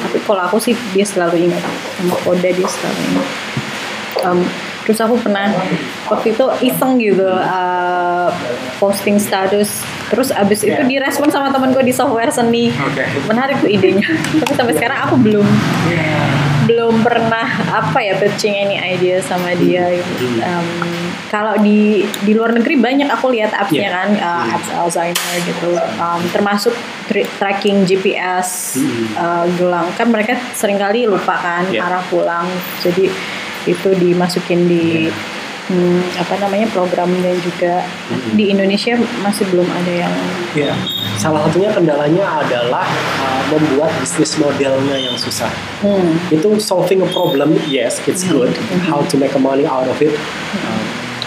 tapi 0.03 0.19
kalau 0.27 0.43
aku 0.51 0.59
sih 0.59 0.75
dia 0.91 1.07
selalu 1.07 1.47
ingat. 1.47 1.63
Sama 1.95 2.17
kode 2.27 2.51
dia 2.51 2.69
selalu 2.69 3.01
ingat. 3.15 3.27
Um, 4.27 4.43
terus 4.89 4.99
aku 4.99 5.21
pernah 5.21 5.53
waktu 6.09 6.33
itu 6.33 6.45
iseng 6.65 6.97
gitu 6.97 7.29
uh, 7.29 8.33
posting 8.77 9.21
status. 9.21 9.85
Terus 10.09 10.33
abis 10.33 10.65
itu 10.65 10.73
Yeah. 10.73 10.89
direspon 10.89 11.29
sama 11.29 11.53
temanku 11.53 11.77
di 11.81 11.93
software 11.93 12.33
seni. 12.33 12.73
Oke. 12.73 13.05
menarik 13.29 13.61
tuh 13.61 13.69
idenya. 13.69 14.09
Tapi 14.41 14.53
sampai 14.57 14.73
sekarang 14.73 14.99
aku 15.05 15.21
belum 15.21 15.45
belum 16.65 17.01
pernah 17.01 17.45
apa 17.71 17.97
ya 17.99 18.17
pitching 18.17 18.53
any 18.55 18.77
idea 18.77 19.21
sama 19.21 19.53
dia 19.53 19.89
gitu. 19.91 20.41
Um, 20.41 20.69
kalau 21.29 21.57
di 21.59 22.05
di 22.23 22.33
luar 22.33 22.53
negeri 22.53 22.77
banyak 22.77 23.09
aku 23.09 23.33
lihat 23.33 23.53
appsnya 23.53 23.77
Yeah. 23.79 23.93
kan 23.95 24.09
uh, 24.17 24.45
apps 24.51 24.69
Alzheimer 24.71 25.35
gitu. 25.45 25.77
Um, 25.97 26.21
termasuk 26.29 26.73
tra- 27.05 27.29
tracking 27.37 27.85
GPS 27.85 28.81
uh, 29.15 29.45
gelang. 29.55 29.93
Kan 29.93 30.09
mereka 30.09 30.37
sering 30.53 30.77
kali 30.77 31.05
lupa 31.05 31.37
kan 31.37 31.69
Yeah. 31.69 31.85
arah 31.85 32.05
pulang. 32.07 32.49
Jadi 32.81 33.13
itu 33.65 33.89
dimasukin 33.95 34.69
di 34.69 35.09
hmm, 35.69 36.01
apa 36.17 36.39
namanya 36.39 36.69
programnya 36.71 37.33
juga. 37.41 37.83
Di 38.33 38.51
Indonesia 38.51 38.95
masih 39.21 39.49
belum 39.49 39.67
ada 39.67 39.93
yang 40.07 40.15
Ya, 40.57 40.73
salah 41.15 41.45
satunya 41.45 41.69
kendalanya 41.69 42.41
adalah 42.41 42.89
uh, 43.21 43.43
membuat 43.51 43.93
bisnis 44.01 44.37
modelnya 44.37 44.97
yang 44.97 45.13
susah. 45.15 45.51
hmm, 45.81 46.33
Itu 46.33 46.57
solving 46.59 47.01
a 47.01 47.09
problem, 47.09 47.53
yes, 47.67 48.01
it's 48.05 48.25
good. 48.25 48.53
How 48.85 49.05
to 49.05 49.15
make 49.17 49.33
a 49.33 49.41
money 49.41 49.65
out 49.65 49.85
of 49.85 50.01
it, 50.01 50.17
um, 50.57 50.83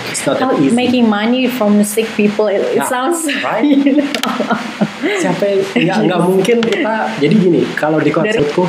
it's 0.09 0.25
not 0.25 0.41
that 0.41 0.57
easy. 0.57 0.73
making 0.73 1.05
money 1.05 1.45
from 1.45 1.77
sick 1.85 2.09
people 2.17 2.49
it, 2.49 2.65
it 2.65 2.81
Nah, 2.81 2.89
sounds 2.89 3.29
right? 3.45 3.61
siapa 5.21 5.43
yang 5.49 5.61
nggak 5.77 5.97
nggak 6.07 6.21
mungkin 6.21 6.57
kita 6.61 6.93
jadi 7.17 7.33
gini 7.35 7.61
kalau 7.73 7.97
di 7.97 8.09
konsepku 8.09 8.65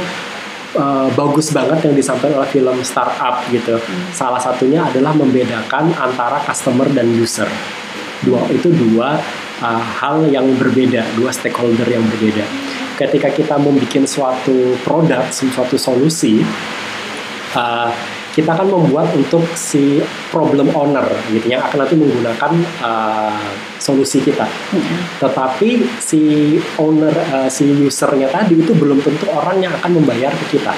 uh, 0.76 1.08
bagus 1.12 1.52
banget 1.52 1.88
yang 1.88 1.94
disampaikan 1.96 2.40
oleh 2.40 2.50
film 2.50 2.76
startup 2.84 3.44
gitu. 3.48 3.76
Salah 4.12 4.40
satunya 4.40 4.84
adalah 4.84 5.12
membedakan 5.16 5.92
antara 5.96 6.40
customer 6.44 6.88
dan 6.92 7.08
user. 7.12 7.48
Dua 8.22 8.46
itu 8.54 8.70
dua 8.70 9.18
uh, 9.60 9.82
hal 9.98 10.30
yang 10.30 10.46
berbeda 10.56 11.02
dua 11.18 11.34
stakeholder 11.34 11.86
yang 11.88 12.04
berbeda. 12.06 12.46
Ketika 12.96 13.34
kita 13.34 13.56
membuat 13.58 14.06
suatu 14.06 14.78
produk 14.86 15.26
suatu 15.32 15.74
solusi 15.74 16.44
uh, 17.56 17.90
kita 18.32 18.56
akan 18.56 18.68
membuat 18.68 19.12
untuk 19.12 19.44
si 19.52 20.00
problem 20.32 20.72
owner 20.72 21.04
gitu 21.28 21.52
yang 21.52 21.60
akan 21.60 21.84
nanti 21.84 21.94
menggunakan 22.00 22.52
uh, 22.80 23.44
solusi 23.76 24.24
kita. 24.24 24.48
Tetapi 25.20 26.00
si 26.00 26.56
owner 26.80 27.12
uh, 27.12 27.48
si 27.52 27.68
usernya 27.84 28.32
tadi 28.32 28.56
itu 28.56 28.72
belum 28.72 29.04
tentu 29.04 29.28
orang 29.28 29.60
yang 29.60 29.72
akan 29.76 30.00
membayar 30.00 30.32
ke 30.32 30.56
kita. 30.56 30.72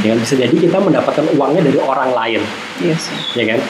Ya 0.00 0.16
kan? 0.16 0.18
bisa 0.24 0.32
jadi 0.32 0.56
kita 0.56 0.80
mendapatkan 0.80 1.28
uangnya 1.36 1.60
dari 1.68 1.78
orang 1.78 2.10
lain. 2.10 2.42
Yes 2.82 3.06
ya 3.36 3.44
kan? 3.54 3.60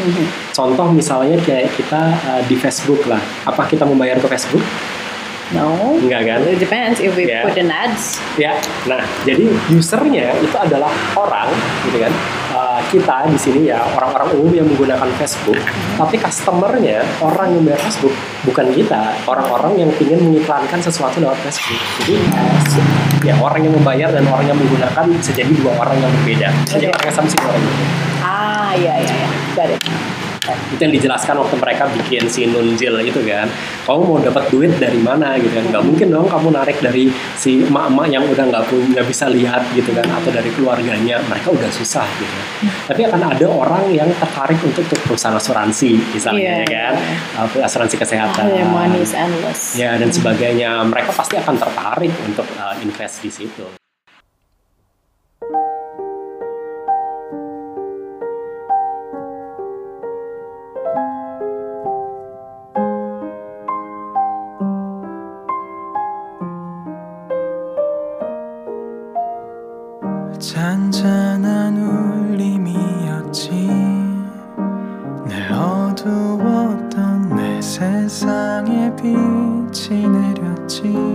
Contoh 0.54 0.88
misalnya 0.94 1.36
kayak 1.44 1.68
kita 1.76 2.02
uh, 2.24 2.42
di 2.48 2.56
Facebook 2.56 3.04
lah. 3.04 3.20
Apa 3.44 3.68
kita 3.68 3.84
membayar 3.84 4.16
ke 4.16 4.26
Facebook? 4.30 4.64
No. 5.52 5.96
Enggak 5.96 6.28
kan? 6.28 6.40
It 6.44 6.60
depends 6.60 7.00
if 7.00 7.16
we 7.16 7.24
Yeah. 7.24 7.44
put 7.44 7.56
in 7.56 7.72
ads. 7.72 8.20
Ya, 8.36 8.56
nah 8.84 9.00
jadi 9.24 9.48
usernya 9.72 10.36
itu 10.44 10.56
adalah 10.56 10.92
orang, 11.16 11.48
gitu 11.88 11.98
kan? 12.04 12.12
Uh, 12.78 12.84
kita 12.94 13.26
di 13.26 13.34
sini 13.34 13.60
ya 13.74 13.82
orang-orang 13.98 14.38
umum 14.38 14.54
yang 14.54 14.66
menggunakan 14.70 15.10
Facebook, 15.18 15.58
tapi 15.98 16.14
customernya 16.14 17.02
orang 17.18 17.58
yang 17.58 17.66
bayar 17.66 17.80
Facebook 17.82 18.14
bukan 18.46 18.70
kita, 18.70 19.18
orang-orang 19.26 19.82
yang 19.82 19.90
ingin 19.98 20.30
mengiklankan 20.30 20.78
sesuatu 20.78 21.18
lewat 21.18 21.34
Facebook. 21.42 21.80
Jadi 21.98 22.22
se- 22.70 23.26
ya 23.26 23.34
orang 23.42 23.66
yang 23.66 23.74
membayar 23.74 24.14
dan 24.14 24.30
orang 24.30 24.46
yang 24.46 24.54
menggunakan 24.54 25.10
bisa 25.10 25.34
jadi 25.34 25.50
dua 25.58 25.74
orang 25.74 25.98
yang 25.98 26.10
berbeda. 26.22 26.54
Bisa 26.62 26.78
jadi 26.78 26.94
orang 26.94 27.04
yang 27.10 27.16
sama 27.18 27.26
sih 27.26 27.38
orang 27.42 27.58
itu. 27.58 27.82
ah 28.22 28.70
iya 28.78 28.94
iya 29.02 29.12
iya 29.26 29.28
got 29.58 29.70
it 29.74 29.82
Itu 30.74 30.80
yang 30.80 30.94
dijelaskan 30.94 31.34
waktu 31.38 31.56
mereka 31.58 31.84
bikin 31.92 32.28
si 32.28 32.46
Nunzil 32.48 32.94
itu 33.02 33.20
kan. 33.24 33.48
Kamu 33.84 34.00
mau 34.04 34.18
dapat 34.20 34.48
duit 34.52 34.72
dari 34.76 35.00
mana 35.00 35.34
gitu 35.40 35.52
kan? 35.52 35.64
Gak 35.72 35.84
mungkin 35.84 36.08
dong 36.12 36.28
kamu 36.28 36.48
narik 36.54 36.78
dari 36.78 37.08
si 37.34 37.64
emak-emak 37.64 38.06
yang 38.12 38.24
udah 38.28 38.44
nggak 38.48 38.62
nggak 38.68 39.06
bisa 39.08 39.26
lihat 39.32 39.62
gitu 39.72 39.90
kan 39.96 40.06
atau 40.08 40.30
dari 40.30 40.50
keluarganya. 40.52 41.18
Mereka 41.26 41.48
udah 41.52 41.70
susah 41.72 42.06
gitu. 42.18 42.38
Tapi 42.88 43.00
akan 43.04 43.20
ada 43.34 43.46
orang 43.48 43.88
yang 43.92 44.08
tertarik 44.16 44.58
untuk, 44.60 44.84
untuk 44.84 45.00
perusahaan 45.04 45.36
asuransi 45.36 45.96
misalnya 46.12 46.38
Iya. 46.38 46.56
ya 46.62 46.66
kan. 46.68 46.94
Asuransi 47.64 47.96
kesehatan. 47.96 48.44
ah, 48.44 48.54
yeah, 48.54 48.68
money 48.68 49.02
is 49.02 49.12
endless 49.12 49.74
Ya 49.74 49.96
dan 49.96 50.10
sebagainya. 50.12 50.84
Mereka 50.84 51.10
pasti 51.12 51.34
akan 51.36 51.54
tertarik 51.56 52.12
untuk 52.26 52.46
uh, 52.56 52.74
invest 52.80 53.24
di 53.24 53.30
situ. 53.32 53.87
잔잔한 70.38 71.76
울림이었지. 71.76 73.50
늘 75.26 75.52
어두웠던 75.52 77.34
내 77.36 77.60
세상에 77.60 78.94
빛이 78.96 80.08
내렸지 80.08 81.07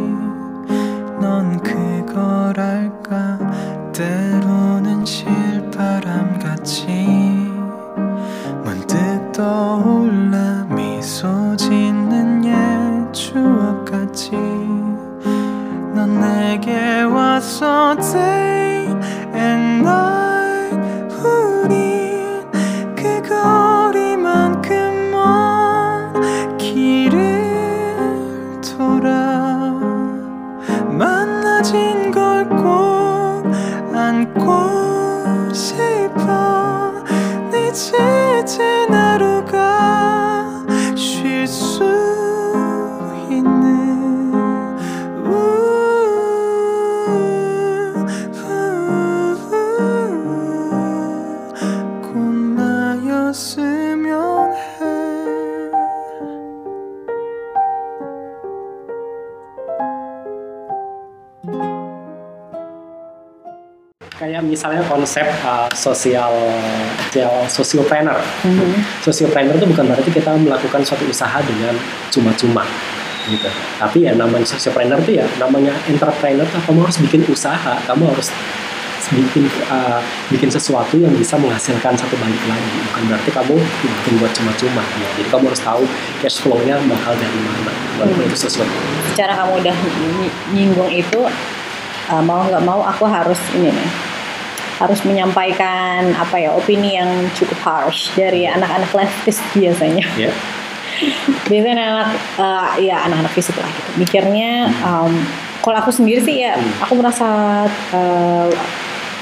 konsep 64.93 65.25
uh, 65.41 65.65
sosial 65.73 66.29
sosial 67.09 67.33
sosiopreneur. 67.49 68.21
Sosiopreneur 69.01 69.57
itu 69.57 69.65
bukan 69.65 69.85
berarti 69.89 70.09
kita 70.13 70.37
melakukan 70.37 70.85
suatu 70.85 71.09
usaha 71.09 71.41
dengan 71.41 71.73
cuma-cuma 72.13 72.61
gitu. 73.25 73.49
Tapi 73.81 74.05
ya 74.05 74.13
namanya 74.13 74.45
sosiopreneur 74.45 75.01
itu 75.01 75.17
ya 75.17 75.25
namanya 75.41 75.73
entrepreneur 75.89 76.45
tuh 76.45 76.61
kamu 76.69 76.85
harus 76.85 76.97
bikin 77.01 77.21
usaha, 77.25 77.73
kamu 77.89 78.13
harus 78.13 78.29
bikin 79.11 79.45
uh, 79.67 79.99
bikin 80.31 80.47
sesuatu 80.47 80.95
yang 80.95 81.11
bisa 81.19 81.35
menghasilkan 81.35 81.91
satu 81.91 82.15
balik 82.17 82.39
lagi 82.47 82.71
bukan 82.89 83.03
berarti 83.11 83.29
kamu 83.35 83.55
bikin 83.59 84.13
buat 84.17 84.31
cuma-cuma 84.31 84.79
ya. 84.79 85.07
jadi 85.19 85.27
kamu 85.27 85.43
harus 85.51 85.61
tahu 85.61 85.83
cash 86.23 86.39
flow-nya 86.39 86.79
bakal 86.87 87.13
dari 87.19 87.39
mana 87.43 87.71
walaupun 87.99 88.23
itu 88.25 88.37
sesuatu 88.47 88.71
secara 89.11 89.35
kamu 89.43 89.59
udah 89.59 89.75
ny- 90.23 90.37
nyinggung 90.55 90.87
itu 90.87 91.19
uh, 92.09 92.23
mau 92.23 92.47
nggak 92.47 92.63
mau 92.63 92.79
aku 92.79 93.03
harus 93.03 93.37
ini 93.53 93.75
nih 93.75 94.12
harus 94.79 94.99
menyampaikan 95.05 96.13
apa 96.17 96.35
ya 96.39 96.49
opini 96.53 96.97
yang 96.97 97.09
cukup 97.37 97.59
harsh 97.61 98.13
dari 98.17 98.49
anak-anak 98.49 98.89
leftist 98.93 99.41
biasanya. 99.53 100.05
Ya. 100.17 100.31
Biasanya 101.49 101.73
anak-anak 101.73 102.09
uh, 102.37 102.69
ya 102.79 103.01
anak-anak 103.09 103.33
fisik 103.33 103.57
lah 103.57 103.67
gitu. 103.67 103.89
Mikirnya 103.97 104.69
um, 104.85 105.11
kalau 105.63 105.77
aku 105.79 105.91
sendiri 105.91 106.21
sih 106.21 106.43
ya 106.43 106.59
aku 106.83 106.99
merasa 106.99 107.27
uh, 107.95 108.49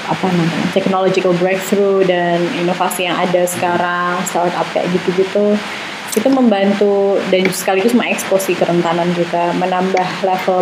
apa 0.02 0.26
namanya 0.34 0.66
technological 0.74 1.32
breakthrough 1.38 2.02
dan 2.02 2.42
inovasi 2.58 3.06
yang 3.06 3.14
ada 3.14 3.46
sekarang 3.46 4.18
startup 4.26 4.66
kayak 4.74 4.90
gitu-gitu 4.90 5.54
itu 6.12 6.28
membantu 6.28 7.16
dan 7.32 7.48
sekaligus 7.48 7.96
mengekspos 7.96 8.44
si 8.44 8.52
kerentanan 8.52 9.08
juga 9.16 9.56
menambah 9.56 10.08
level 10.26 10.60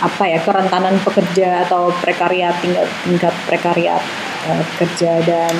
apa 0.00 0.24
ya 0.28 0.38
kerentanan 0.42 0.96
pekerja 1.02 1.68
atau 1.68 1.92
prekariat 2.00 2.56
tingkat 2.62 2.88
tingkat 3.04 3.34
prekariat 3.44 4.02
uh, 4.48 4.64
kerja 4.80 5.20
dan 5.26 5.52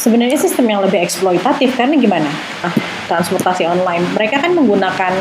sebenarnya 0.00 0.38
sistem 0.38 0.70
yang 0.70 0.80
lebih 0.86 1.02
eksploitatif 1.02 1.74
karena 1.74 1.98
gimana? 1.98 2.30
Ah, 2.62 2.74
transportasi 3.10 3.66
online. 3.66 4.06
Mereka 4.14 4.38
kan 4.38 4.54
menggunakan 4.54 5.12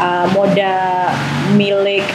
uh, 0.00 0.26
moda 0.32 0.74
milik 1.54 2.08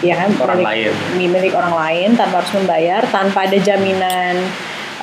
ya 0.00 0.16
kan 0.16 0.32
Orang 0.40 0.64
milik, 0.64 0.88
lain. 0.88 0.92
milik 1.20 1.52
orang 1.52 1.74
lain 1.76 2.08
tanpa 2.16 2.40
harus 2.40 2.52
membayar 2.56 3.04
tanpa 3.12 3.44
ada 3.44 3.58
jaminan 3.60 4.40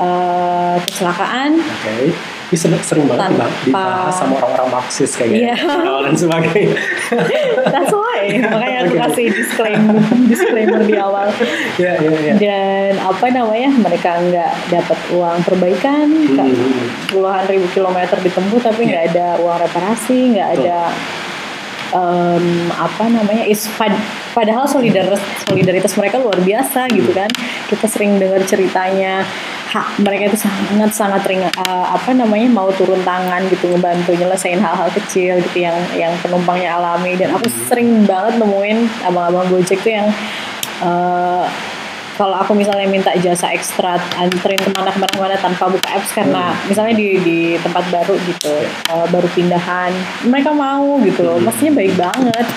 uh, 0.02 0.82
kecelakaan. 0.82 1.62
Oke, 1.62 2.18
ini 2.48 2.56
sering, 2.56 2.80
sering 2.80 3.06
banget 3.06 3.28
Tanpa- 3.28 3.52
dibahas- 3.62 4.16
sama 4.16 4.34
orang-orang 4.38 4.70
Marxis 4.74 5.12
kayaknya, 5.14 5.52
Iya. 5.52 5.56
dan 6.02 6.16
sebagainya. 6.16 6.80
that's 7.68 7.92
why 7.92 8.24
makanya 8.42 8.78
aku 8.82 8.94
Oke. 8.94 9.02
kasih 9.04 9.26
disclaimer 9.30 9.96
disclaimer 10.26 10.82
di 10.82 10.96
awal 10.96 11.28
ya, 11.76 11.94
ya, 11.98 12.10
ya. 12.14 12.34
dan 12.38 12.92
apa 12.98 13.26
namanya 13.30 13.70
mereka 13.74 14.16
nggak 14.18 14.52
dapat 14.70 14.98
uang 15.12 15.38
perbaikan 15.42 16.08
Hmm. 16.08 16.88
puluhan 17.08 17.44
ribu 17.46 17.68
kilometer 17.72 18.16
ditempuh 18.18 18.60
tapi 18.60 18.88
nggak 18.88 19.04
ada 19.10 19.28
uang 19.38 19.58
reparasi 19.60 20.34
nggak 20.34 20.50
ada 20.58 20.80
em, 21.90 22.46
apa 22.70 23.04
namanya 23.08 23.44
is 23.44 23.68
pad- 23.72 23.96
padahal 24.32 24.66
solidaritas 24.66 25.20
solidaritas 25.44 25.96
mereka 25.96 26.18
luar 26.18 26.38
biasa 26.38 26.88
gitu 26.90 27.12
kan 27.12 27.32
kita 27.66 27.86
sering 27.86 28.16
dengar 28.18 28.44
ceritanya 28.44 29.24
hak 29.68 30.00
mereka 30.00 30.32
itu 30.32 30.40
sangat 30.40 30.92
sangat 30.96 31.22
ringan 31.28 31.52
eh, 31.52 31.86
apa 31.92 32.16
namanya 32.16 32.48
mau 32.48 32.72
turun 32.72 33.04
tangan 33.04 33.44
gitu 33.52 33.68
ngebantu 33.76 34.16
nyelesain 34.16 34.64
hal-hal 34.64 34.88
kecil 34.96 35.44
gitu 35.44 35.58
yang 35.60 35.76
yang 35.94 36.14
penumpangnya 36.24 36.80
alami. 36.80 37.20
Dan 37.20 37.36
aku 37.36 37.52
sering 37.68 38.08
banget 38.08 38.40
nemuin 38.40 39.04
abang-abang 39.04 39.52
gojek 39.52 39.84
tuh 39.84 39.92
yang 39.92 40.08
eh, 40.82 41.46
kalau 42.18 42.34
aku 42.34 42.58
misalnya 42.58 42.90
minta 42.90 43.14
jasa 43.22 43.54
ekstra 43.54 44.02
anterin 44.18 44.58
ke 44.58 44.74
mana 44.74 44.90
ke 44.90 44.98
mana 44.98 45.12
ke 45.14 45.20
mana 45.22 45.36
tanpa 45.38 45.70
buka 45.70 45.86
apps 45.94 46.10
karena 46.18 46.50
misalnya 46.66 46.98
di 46.98 47.22
di 47.22 47.40
tempat 47.62 47.86
baru 47.94 48.18
gitu 48.26 48.54
eh, 48.66 49.06
baru 49.14 49.28
pindahan 49.36 49.92
mereka 50.26 50.56
mau 50.56 50.98
gitu 51.04 51.22
loh. 51.28 51.38
Maksudnya 51.44 51.74
baik 51.76 51.94
banget. 52.00 52.48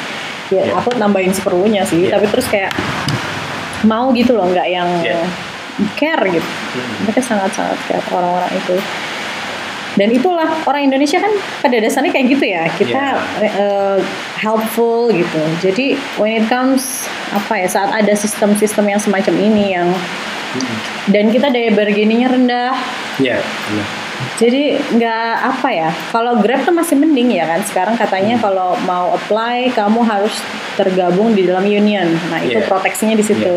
Ya 0.51 0.67
Iya. 0.67 0.75
aku 0.83 0.99
nambahin 0.99 1.31
seperlunya 1.31 1.83
sih. 1.87 2.07
Iya. 2.07 2.19
tapi 2.19 2.27
terus 2.27 2.47
kayak 2.51 2.75
mau 3.87 4.11
gitu 4.15 4.35
loh 4.35 4.47
nggak 4.51 4.69
yang 4.71 4.89
Iya. 5.03 5.50
Care 5.97 6.23
gitu. 6.29 6.45
Hmm. 6.45 7.07
mereka 7.07 7.21
sangat 7.23 7.51
sangat 7.55 7.79
care 7.89 8.05
orang-orang 8.13 8.53
itu. 8.57 8.77
Dan 9.99 10.15
itulah 10.15 10.47
orang 10.71 10.87
Indonesia 10.87 11.19
kan 11.19 11.35
pada 11.67 11.83
dasarnya 11.83 12.15
kayak 12.15 12.27
gitu 12.31 12.45
ya. 12.47 12.65
Kita 12.71 13.03
eh, 13.43 13.99
helpful 14.39 15.11
gitu. 15.11 15.43
Jadi 15.59 15.99
when 16.17 16.39
it 16.39 16.47
comes 16.47 17.11
apa 17.35 17.67
ya 17.67 17.69
saat 17.69 17.91
ada 17.91 18.15
sistem-sistem 18.15 18.87
yang 18.87 19.01
semacam 19.03 19.35
ini 19.39 19.75
yang 19.75 19.91
dan 21.11 21.31
kita 21.31 21.51
daya 21.51 21.75
bargainingnya 21.75 22.29
rendah. 22.31 22.75
Ya, 23.19 23.39
benar. 23.43 24.00
Jadi 24.37 24.63
nggak 24.91 25.33
apa 25.47 25.69
ya 25.69 25.91
kalau 26.09 26.39
Grab 26.39 26.63
tuh 26.63 26.73
masih 26.73 26.97
mending 26.97 27.33
ya 27.33 27.45
kan 27.45 27.61
sekarang 27.63 27.95
katanya 27.95 28.37
Hmm. 28.37 28.45
kalau 28.47 28.71
mau 28.83 29.13
apply 29.13 29.69
kamu 29.71 30.01
harus 30.01 30.33
tergabung 30.75 31.33
di 31.33 31.45
dalam 31.45 31.63
union 31.63 32.09
nah 32.29 32.39
itu 32.39 32.57
Iya. 32.57 32.65
proteksinya 32.65 33.13
di 33.13 33.23
situ 33.23 33.55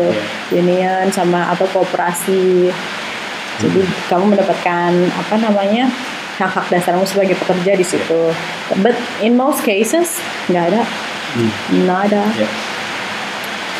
Iya, 0.50 0.54
union 0.54 1.04
sama 1.08 1.48
atau 1.48 1.64
kooperasi 1.68 2.68
jadi 3.56 3.80
Hmm. 3.80 3.94
kamu 4.08 4.24
mendapatkan 4.32 4.90
apa 5.14 5.34
namanya 5.38 5.88
hak-hak 6.34 6.66
dasarmu 6.68 7.04
sebagai 7.04 7.36
pekerja 7.36 7.72
di 7.72 7.86
situ 7.86 8.34
but 8.78 8.92
in 9.20 9.34
most 9.34 9.62
cases 9.62 10.18
nggak 10.48 10.68
ada 10.68 10.82
Hmm. 11.34 11.50
nggak 11.80 12.00
ada 12.08 12.22
Ya. 12.34 12.48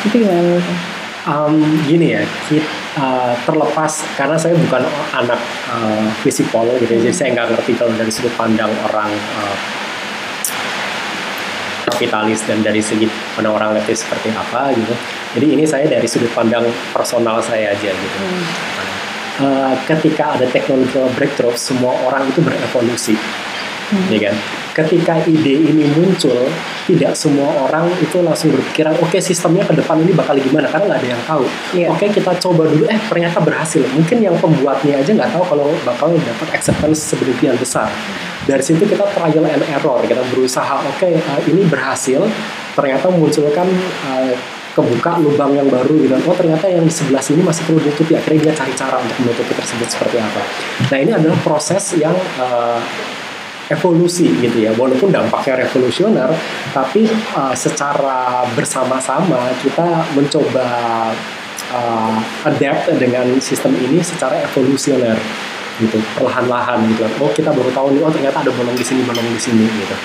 itu 0.03 0.15
gimana 0.17 0.39
menurutmu? 0.39 0.94
Um, 1.25 1.57
gini 1.89 2.13
ya, 2.13 2.21
kita, 2.45 2.69
uh, 3.01 3.33
terlepas 3.49 4.05
karena 4.13 4.37
saya 4.37 4.53
bukan 4.61 4.85
anak 5.09 5.41
uh, 5.73 6.05
fisikol 6.21 6.69
gitu, 6.77 7.01
ya, 7.01 7.09
jadi 7.09 7.15
saya 7.17 7.29
nggak 7.33 7.49
ngerti 7.49 7.73
kalau 7.81 7.97
dari 7.97 8.13
sudut 8.13 8.29
pandang 8.37 8.69
orang 8.85 9.09
uh, 9.09 9.57
kapitalis 11.89 12.45
dan 12.45 12.61
dari 12.61 12.77
segi 12.77 13.09
pandang 13.33 13.57
orang 13.57 13.73
leftist 13.73 14.05
seperti 14.05 14.29
apa 14.37 14.69
gitu. 14.77 14.93
Jadi 15.33 15.47
ini 15.57 15.65
saya 15.65 15.89
dari 15.89 16.05
sudut 16.05 16.29
pandang 16.29 16.69
personal 16.93 17.41
saya 17.41 17.73
aja 17.73 17.89
gitu. 17.89 18.17
Uh, 19.41 19.73
ketika 19.89 20.37
ada 20.37 20.45
technological 20.45 21.09
breakthrough, 21.17 21.57
semua 21.57 21.97
orang 22.05 22.29
itu 22.29 22.45
berevolusi, 22.45 23.17
ya 24.13 24.29
kan? 24.29 24.35
Ketika 24.77 25.25
ide 25.25 25.73
ini 25.73 25.89
muncul, 25.89 26.53
tidak 26.85 27.17
semua 27.17 27.49
orang 27.65 27.89
itu 27.97 28.21
langsung 28.21 28.53
berpikiran, 28.53 28.93
oke 29.01 29.17
sistemnya 29.17 29.65
ke 29.65 29.73
depan 29.73 29.97
ini 30.05 30.13
bakal 30.13 30.37
gimana? 30.37 30.69
Karena 30.69 30.93
nggak 30.93 30.99
ada 31.01 31.09
yang 31.09 31.23
tahu. 31.25 31.43
Iya. 31.73 31.87
Oke 31.89 32.05
kita 32.13 32.31
coba 32.37 32.69
dulu, 32.69 32.85
eh 32.85 32.99
ternyata 33.09 33.41
berhasil. 33.41 33.81
Mungkin 33.97 34.17
yang 34.21 34.37
pembuatnya 34.37 35.01
aja 35.01 35.11
nggak 35.11 35.31
tahu 35.33 35.43
kalau 35.49 35.67
bakal 35.81 36.13
dapat 36.13 36.47
acceptance 36.53 37.01
sedemikian 37.01 37.57
besar. 37.57 37.89
Dari 38.45 38.61
situ 38.61 38.85
kita 38.85 39.09
trial 39.09 39.45
and 39.49 39.65
error, 39.73 40.05
kita 40.05 40.21
berusaha, 40.29 40.85
oke 40.85 41.09
eh, 41.09 41.41
ini 41.49 41.65
berhasil, 41.65 42.21
ternyata 42.77 43.09
munculkan 43.09 43.65
eh, 44.05 44.37
kebuka 44.75 45.23
lubang 45.23 45.55
yang 45.55 45.71
baru 45.71 45.95
gitu 46.03 46.11
oh 46.27 46.35
ternyata 46.35 46.67
yang 46.67 46.83
di 46.83 46.91
sebelah 46.91 47.23
sini 47.23 47.39
masih 47.39 47.63
perlu 47.63 47.79
ditutupi 47.79 48.11
akhirnya 48.19 48.51
dia 48.51 48.53
cari 48.59 48.75
cara 48.75 48.99
untuk 48.99 49.15
menutupi 49.23 49.55
tersebut 49.55 49.87
seperti 49.87 50.19
apa 50.19 50.41
nah 50.91 50.97
ini 50.99 51.11
adalah 51.15 51.39
proses 51.39 51.95
yang 51.95 52.11
eh, 52.11 52.79
evolusi 53.71 54.29
gitu 54.41 54.57
ya. 54.65 54.71
Walaupun 54.75 55.09
dampaknya 55.09 55.65
revolusioner 55.65 56.29
tapi 56.73 57.07
uh, 57.37 57.55
secara 57.55 58.45
bersama-sama 58.53 59.53
kita 59.61 60.05
mencoba 60.13 60.67
uh, 61.73 62.17
adapt 62.45 62.93
dengan 62.99 63.39
sistem 63.41 63.73
ini 63.77 64.01
secara 64.01 64.41
evolusioner 64.43 65.17
gitu 65.75 65.99
perlahan-lahan 66.15 66.79
gitu. 66.87 67.03
Oh 67.19 67.31
kita 67.35 67.51
baru 67.51 67.67
tahu 67.75 67.87
nih 67.95 68.01
oh 68.03 68.11
ternyata 68.11 68.39
ada 68.39 68.51
bolong 68.55 68.75
di 68.75 68.85
sini 68.85 69.03
bolong 69.03 69.27
di 69.27 69.41
sini 69.41 69.67
gitu. 69.67 69.95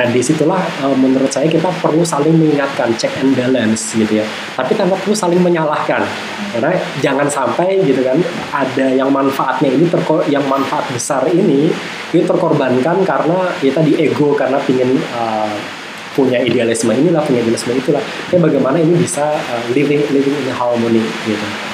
Nah 0.00 0.06
di 0.08 0.20
situlah 0.24 0.60
uh, 0.80 0.96
menurut 0.96 1.28
saya 1.28 1.44
kita 1.48 1.68
perlu 1.84 2.00
saling 2.00 2.32
mengingatkan 2.32 2.96
check 2.96 3.12
and 3.20 3.36
balance 3.36 3.92
gitu 3.92 4.24
ya. 4.24 4.24
Tapi 4.56 4.72
tanpa 4.72 4.96
perlu 4.96 5.12
saling 5.12 5.40
menyalahkan. 5.44 6.00
Karena 6.48 6.72
jangan 7.04 7.28
sampai 7.28 7.84
gitu 7.84 8.00
kan 8.00 8.16
ada 8.56 8.88
yang 8.88 9.12
manfaatnya 9.12 9.68
ini 9.68 9.84
terko 9.92 10.24
yang 10.32 10.44
manfaat 10.48 10.88
besar 10.88 11.28
ini 11.28 11.68
ini 12.16 12.22
terkorbankan 12.24 13.04
karena 13.04 13.52
ya 13.60 13.72
tadi 13.76 14.00
ego 14.00 14.32
karena 14.32 14.56
pingin 14.64 14.96
uh, 15.12 15.52
punya 16.16 16.40
idealisme 16.40 16.90
inilah 16.90 17.20
punya 17.20 17.44
idealisme 17.44 17.76
itulah. 17.76 18.00
Tapi 18.00 18.40
bagaimana 18.40 18.80
ini 18.80 18.96
bisa 18.96 19.36
uh, 19.36 19.64
living 19.76 20.00
living 20.08 20.36
in 20.40 20.48
harmony 20.56 21.04
gitu 21.28 21.67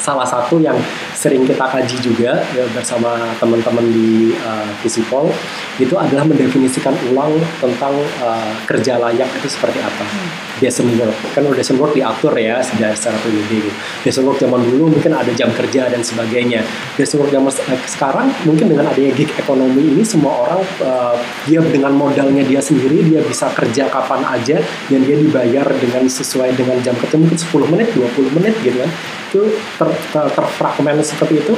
salah 0.00 0.24
satu 0.24 0.62
yang 0.62 0.76
sering 1.12 1.44
kita 1.44 1.66
kaji 1.68 1.96
juga 2.00 2.40
ya, 2.54 2.64
bersama 2.72 3.18
teman-teman 3.36 3.84
di 3.92 4.32
uh, 4.42 4.68
Visipol 4.80 5.28
itu 5.80 5.94
adalah 5.96 6.24
mendefinisikan 6.24 6.94
ulang 7.12 7.36
tentang 7.60 7.94
uh, 8.22 8.52
kerja 8.64 8.96
layak 8.96 9.28
itu 9.40 9.48
seperti 9.48 9.82
apa. 9.82 10.04
Decent 10.62 10.94
work 10.94 11.16
kan 11.34 11.42
udah 11.42 11.58
decent 11.58 11.82
work 11.82 11.90
diatur 11.90 12.32
ya 12.38 12.62
secara 12.62 12.94
secara 12.94 13.18
PBB. 13.22 13.66
Decent 14.06 14.24
work 14.24 14.38
zaman 14.38 14.62
dulu 14.62 14.94
mungkin 14.94 15.12
ada 15.12 15.30
jam 15.34 15.50
kerja 15.50 15.90
dan 15.90 16.00
sebagainya. 16.00 16.62
Decent 16.94 17.18
work 17.18 17.34
zaman 17.34 17.50
eh, 17.50 17.80
sekarang 17.90 18.28
mungkin 18.46 18.70
dengan 18.70 18.86
adanya 18.90 19.10
gig 19.14 19.30
ekonomi 19.34 19.94
ini 19.96 20.02
semua 20.06 20.46
orang 20.46 20.60
uh, 20.82 21.16
dia 21.46 21.58
dengan 21.62 21.94
modalnya 21.94 22.46
dia 22.46 22.62
sendiri 22.62 23.02
dia 23.06 23.20
bisa 23.26 23.50
kerja 23.50 23.90
kapan 23.90 24.22
aja 24.26 24.58
dan 24.90 25.00
dia 25.02 25.16
dibayar 25.18 25.66
dengan 25.78 26.06
sesuai 26.06 26.54
dengan 26.54 26.78
jam 26.82 26.94
kerja 26.98 27.16
mungkin 27.18 27.38
10 27.38 27.72
menit 27.72 27.88
20 27.94 28.36
menit 28.38 28.54
gitu 28.62 28.78
kan 28.78 28.90
itu 29.32 29.48
ter, 29.80 29.88
ter, 30.12 30.24
terfragmen 30.36 31.00
seperti 31.00 31.40
itu 31.40 31.56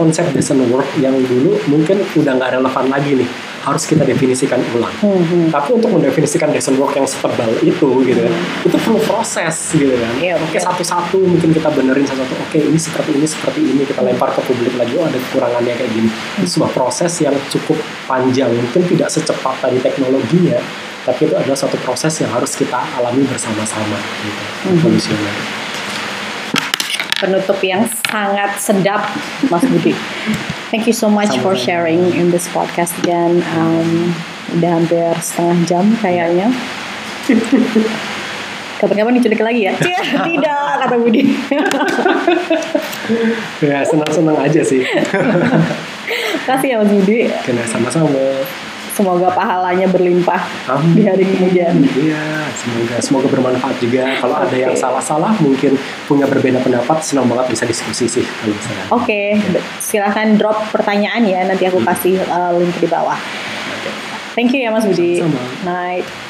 konsep 0.00 0.24
decent 0.32 0.64
work 0.72 0.88
yang 0.96 1.12
dulu 1.12 1.60
mungkin 1.68 2.00
udah 2.16 2.32
nggak 2.40 2.56
relevan 2.56 2.88
lagi 2.88 3.20
nih 3.20 3.28
harus 3.60 3.84
kita 3.84 4.08
definisikan 4.08 4.56
ulang. 4.72 4.88
Hmm, 5.04 5.52
tapi 5.52 5.76
untuk 5.76 5.92
mendefinisikan 5.92 6.48
decent 6.48 6.80
work 6.80 6.96
yang 6.96 7.04
setebal 7.04 7.52
itu 7.60 7.88
gitu 8.08 8.20
kan 8.24 8.34
itu 8.64 8.76
perlu 8.80 8.96
proses 9.04 9.76
gitu 9.76 9.92
kan. 9.92 10.16
Iya, 10.16 10.40
oke. 10.40 10.56
Betul. 10.56 10.64
satu-satu 10.64 11.18
mungkin 11.20 11.52
kita 11.52 11.68
benerin 11.68 12.08
satu-satu 12.08 12.40
oke 12.40 12.56
ini 12.56 12.80
seperti 12.80 13.10
ini 13.12 13.26
seperti 13.28 13.60
ini 13.60 13.82
kita 13.84 14.00
lempar 14.00 14.32
ke 14.32 14.40
publik 14.40 14.72
lagi 14.80 14.96
oh 14.96 15.04
ada 15.04 15.20
kekurangannya 15.20 15.76
kayak 15.76 15.92
gini. 15.92 16.08
Itu 16.40 16.48
sebuah 16.56 16.72
proses 16.72 17.12
yang 17.20 17.36
cukup 17.52 17.76
panjang 18.08 18.48
mungkin 18.48 18.80
tidak 18.88 19.12
secepat 19.12 19.60
tadi 19.60 19.76
teknologinya 19.84 20.56
tapi 21.04 21.28
itu 21.28 21.34
adalah 21.36 21.56
suatu 21.56 21.80
proses 21.80 22.12
yang 22.20 22.28
harus 22.32 22.52
kita 22.56 22.76
alami 23.00 23.24
bersama-sama 23.24 23.96
gitu 24.20 24.42
evolusioner 24.68 25.59
penutup 27.20 27.60
yang 27.60 27.84
sangat 28.08 28.56
sedap, 28.56 29.04
Mas 29.46 29.62
Budi. 29.62 29.92
Thank 30.72 30.88
you 30.88 30.96
so 30.96 31.06
much 31.06 31.36
for 31.38 31.52
Sama-sama. 31.52 31.60
sharing 31.60 32.02
in 32.16 32.32
this 32.32 32.48
podcast 32.48 32.96
dan 33.04 33.44
um, 33.54 34.14
udah 34.56 34.70
hampir 34.80 35.06
setengah 35.20 35.56
jam 35.68 35.84
kayaknya. 36.00 36.48
Kapan-kapan 38.80 39.12
diculik 39.20 39.44
lagi 39.44 39.68
ya? 39.68 39.76
Cie, 39.76 39.92
Tidak, 40.32 40.68
kata 40.80 40.96
Budi. 40.96 41.22
ya 43.60 43.84
senang-senang 43.84 44.38
aja 44.40 44.62
sih 44.64 44.80
Kasih 46.48 46.68
ya 46.72 46.76
Mas 46.80 46.88
Budi. 46.88 47.28
karena 47.44 47.62
sama-sama 47.68 48.16
Semoga 49.00 49.32
pahalanya 49.32 49.88
berlimpah 49.88 50.44
Amin. 50.68 50.92
di 50.92 51.02
hari 51.08 51.24
kemudian. 51.24 51.72
Iya, 51.96 52.44
semoga 52.52 52.96
semoga 53.00 53.26
bermanfaat 53.32 53.80
juga. 53.80 54.04
Kalau 54.20 54.36
ada 54.36 54.52
yang 54.52 54.76
salah-salah, 54.76 55.32
mungkin 55.40 55.80
punya 56.04 56.28
berbeda 56.28 56.60
pendapat, 56.60 57.00
senang 57.00 57.24
banget 57.24 57.56
bisa 57.56 57.64
diskusi 57.64 58.04
sih 58.04 58.24
kalau. 58.44 59.00
Oke, 59.00 59.40
silahkan 59.80 60.36
drop 60.36 60.68
pertanyaan 60.68 61.24
ya. 61.24 61.48
Nanti 61.48 61.64
aku 61.64 61.80
kasih 61.80 62.20
uh, 62.28 62.52
link 62.60 62.76
di 62.76 62.84
bawah. 62.92 63.16
Thank 64.36 64.52
you 64.52 64.60
ya 64.60 64.68
Mas 64.68 64.84
Budi. 64.84 65.16
Sama-sama. 65.16 65.64
Night. 65.64 66.29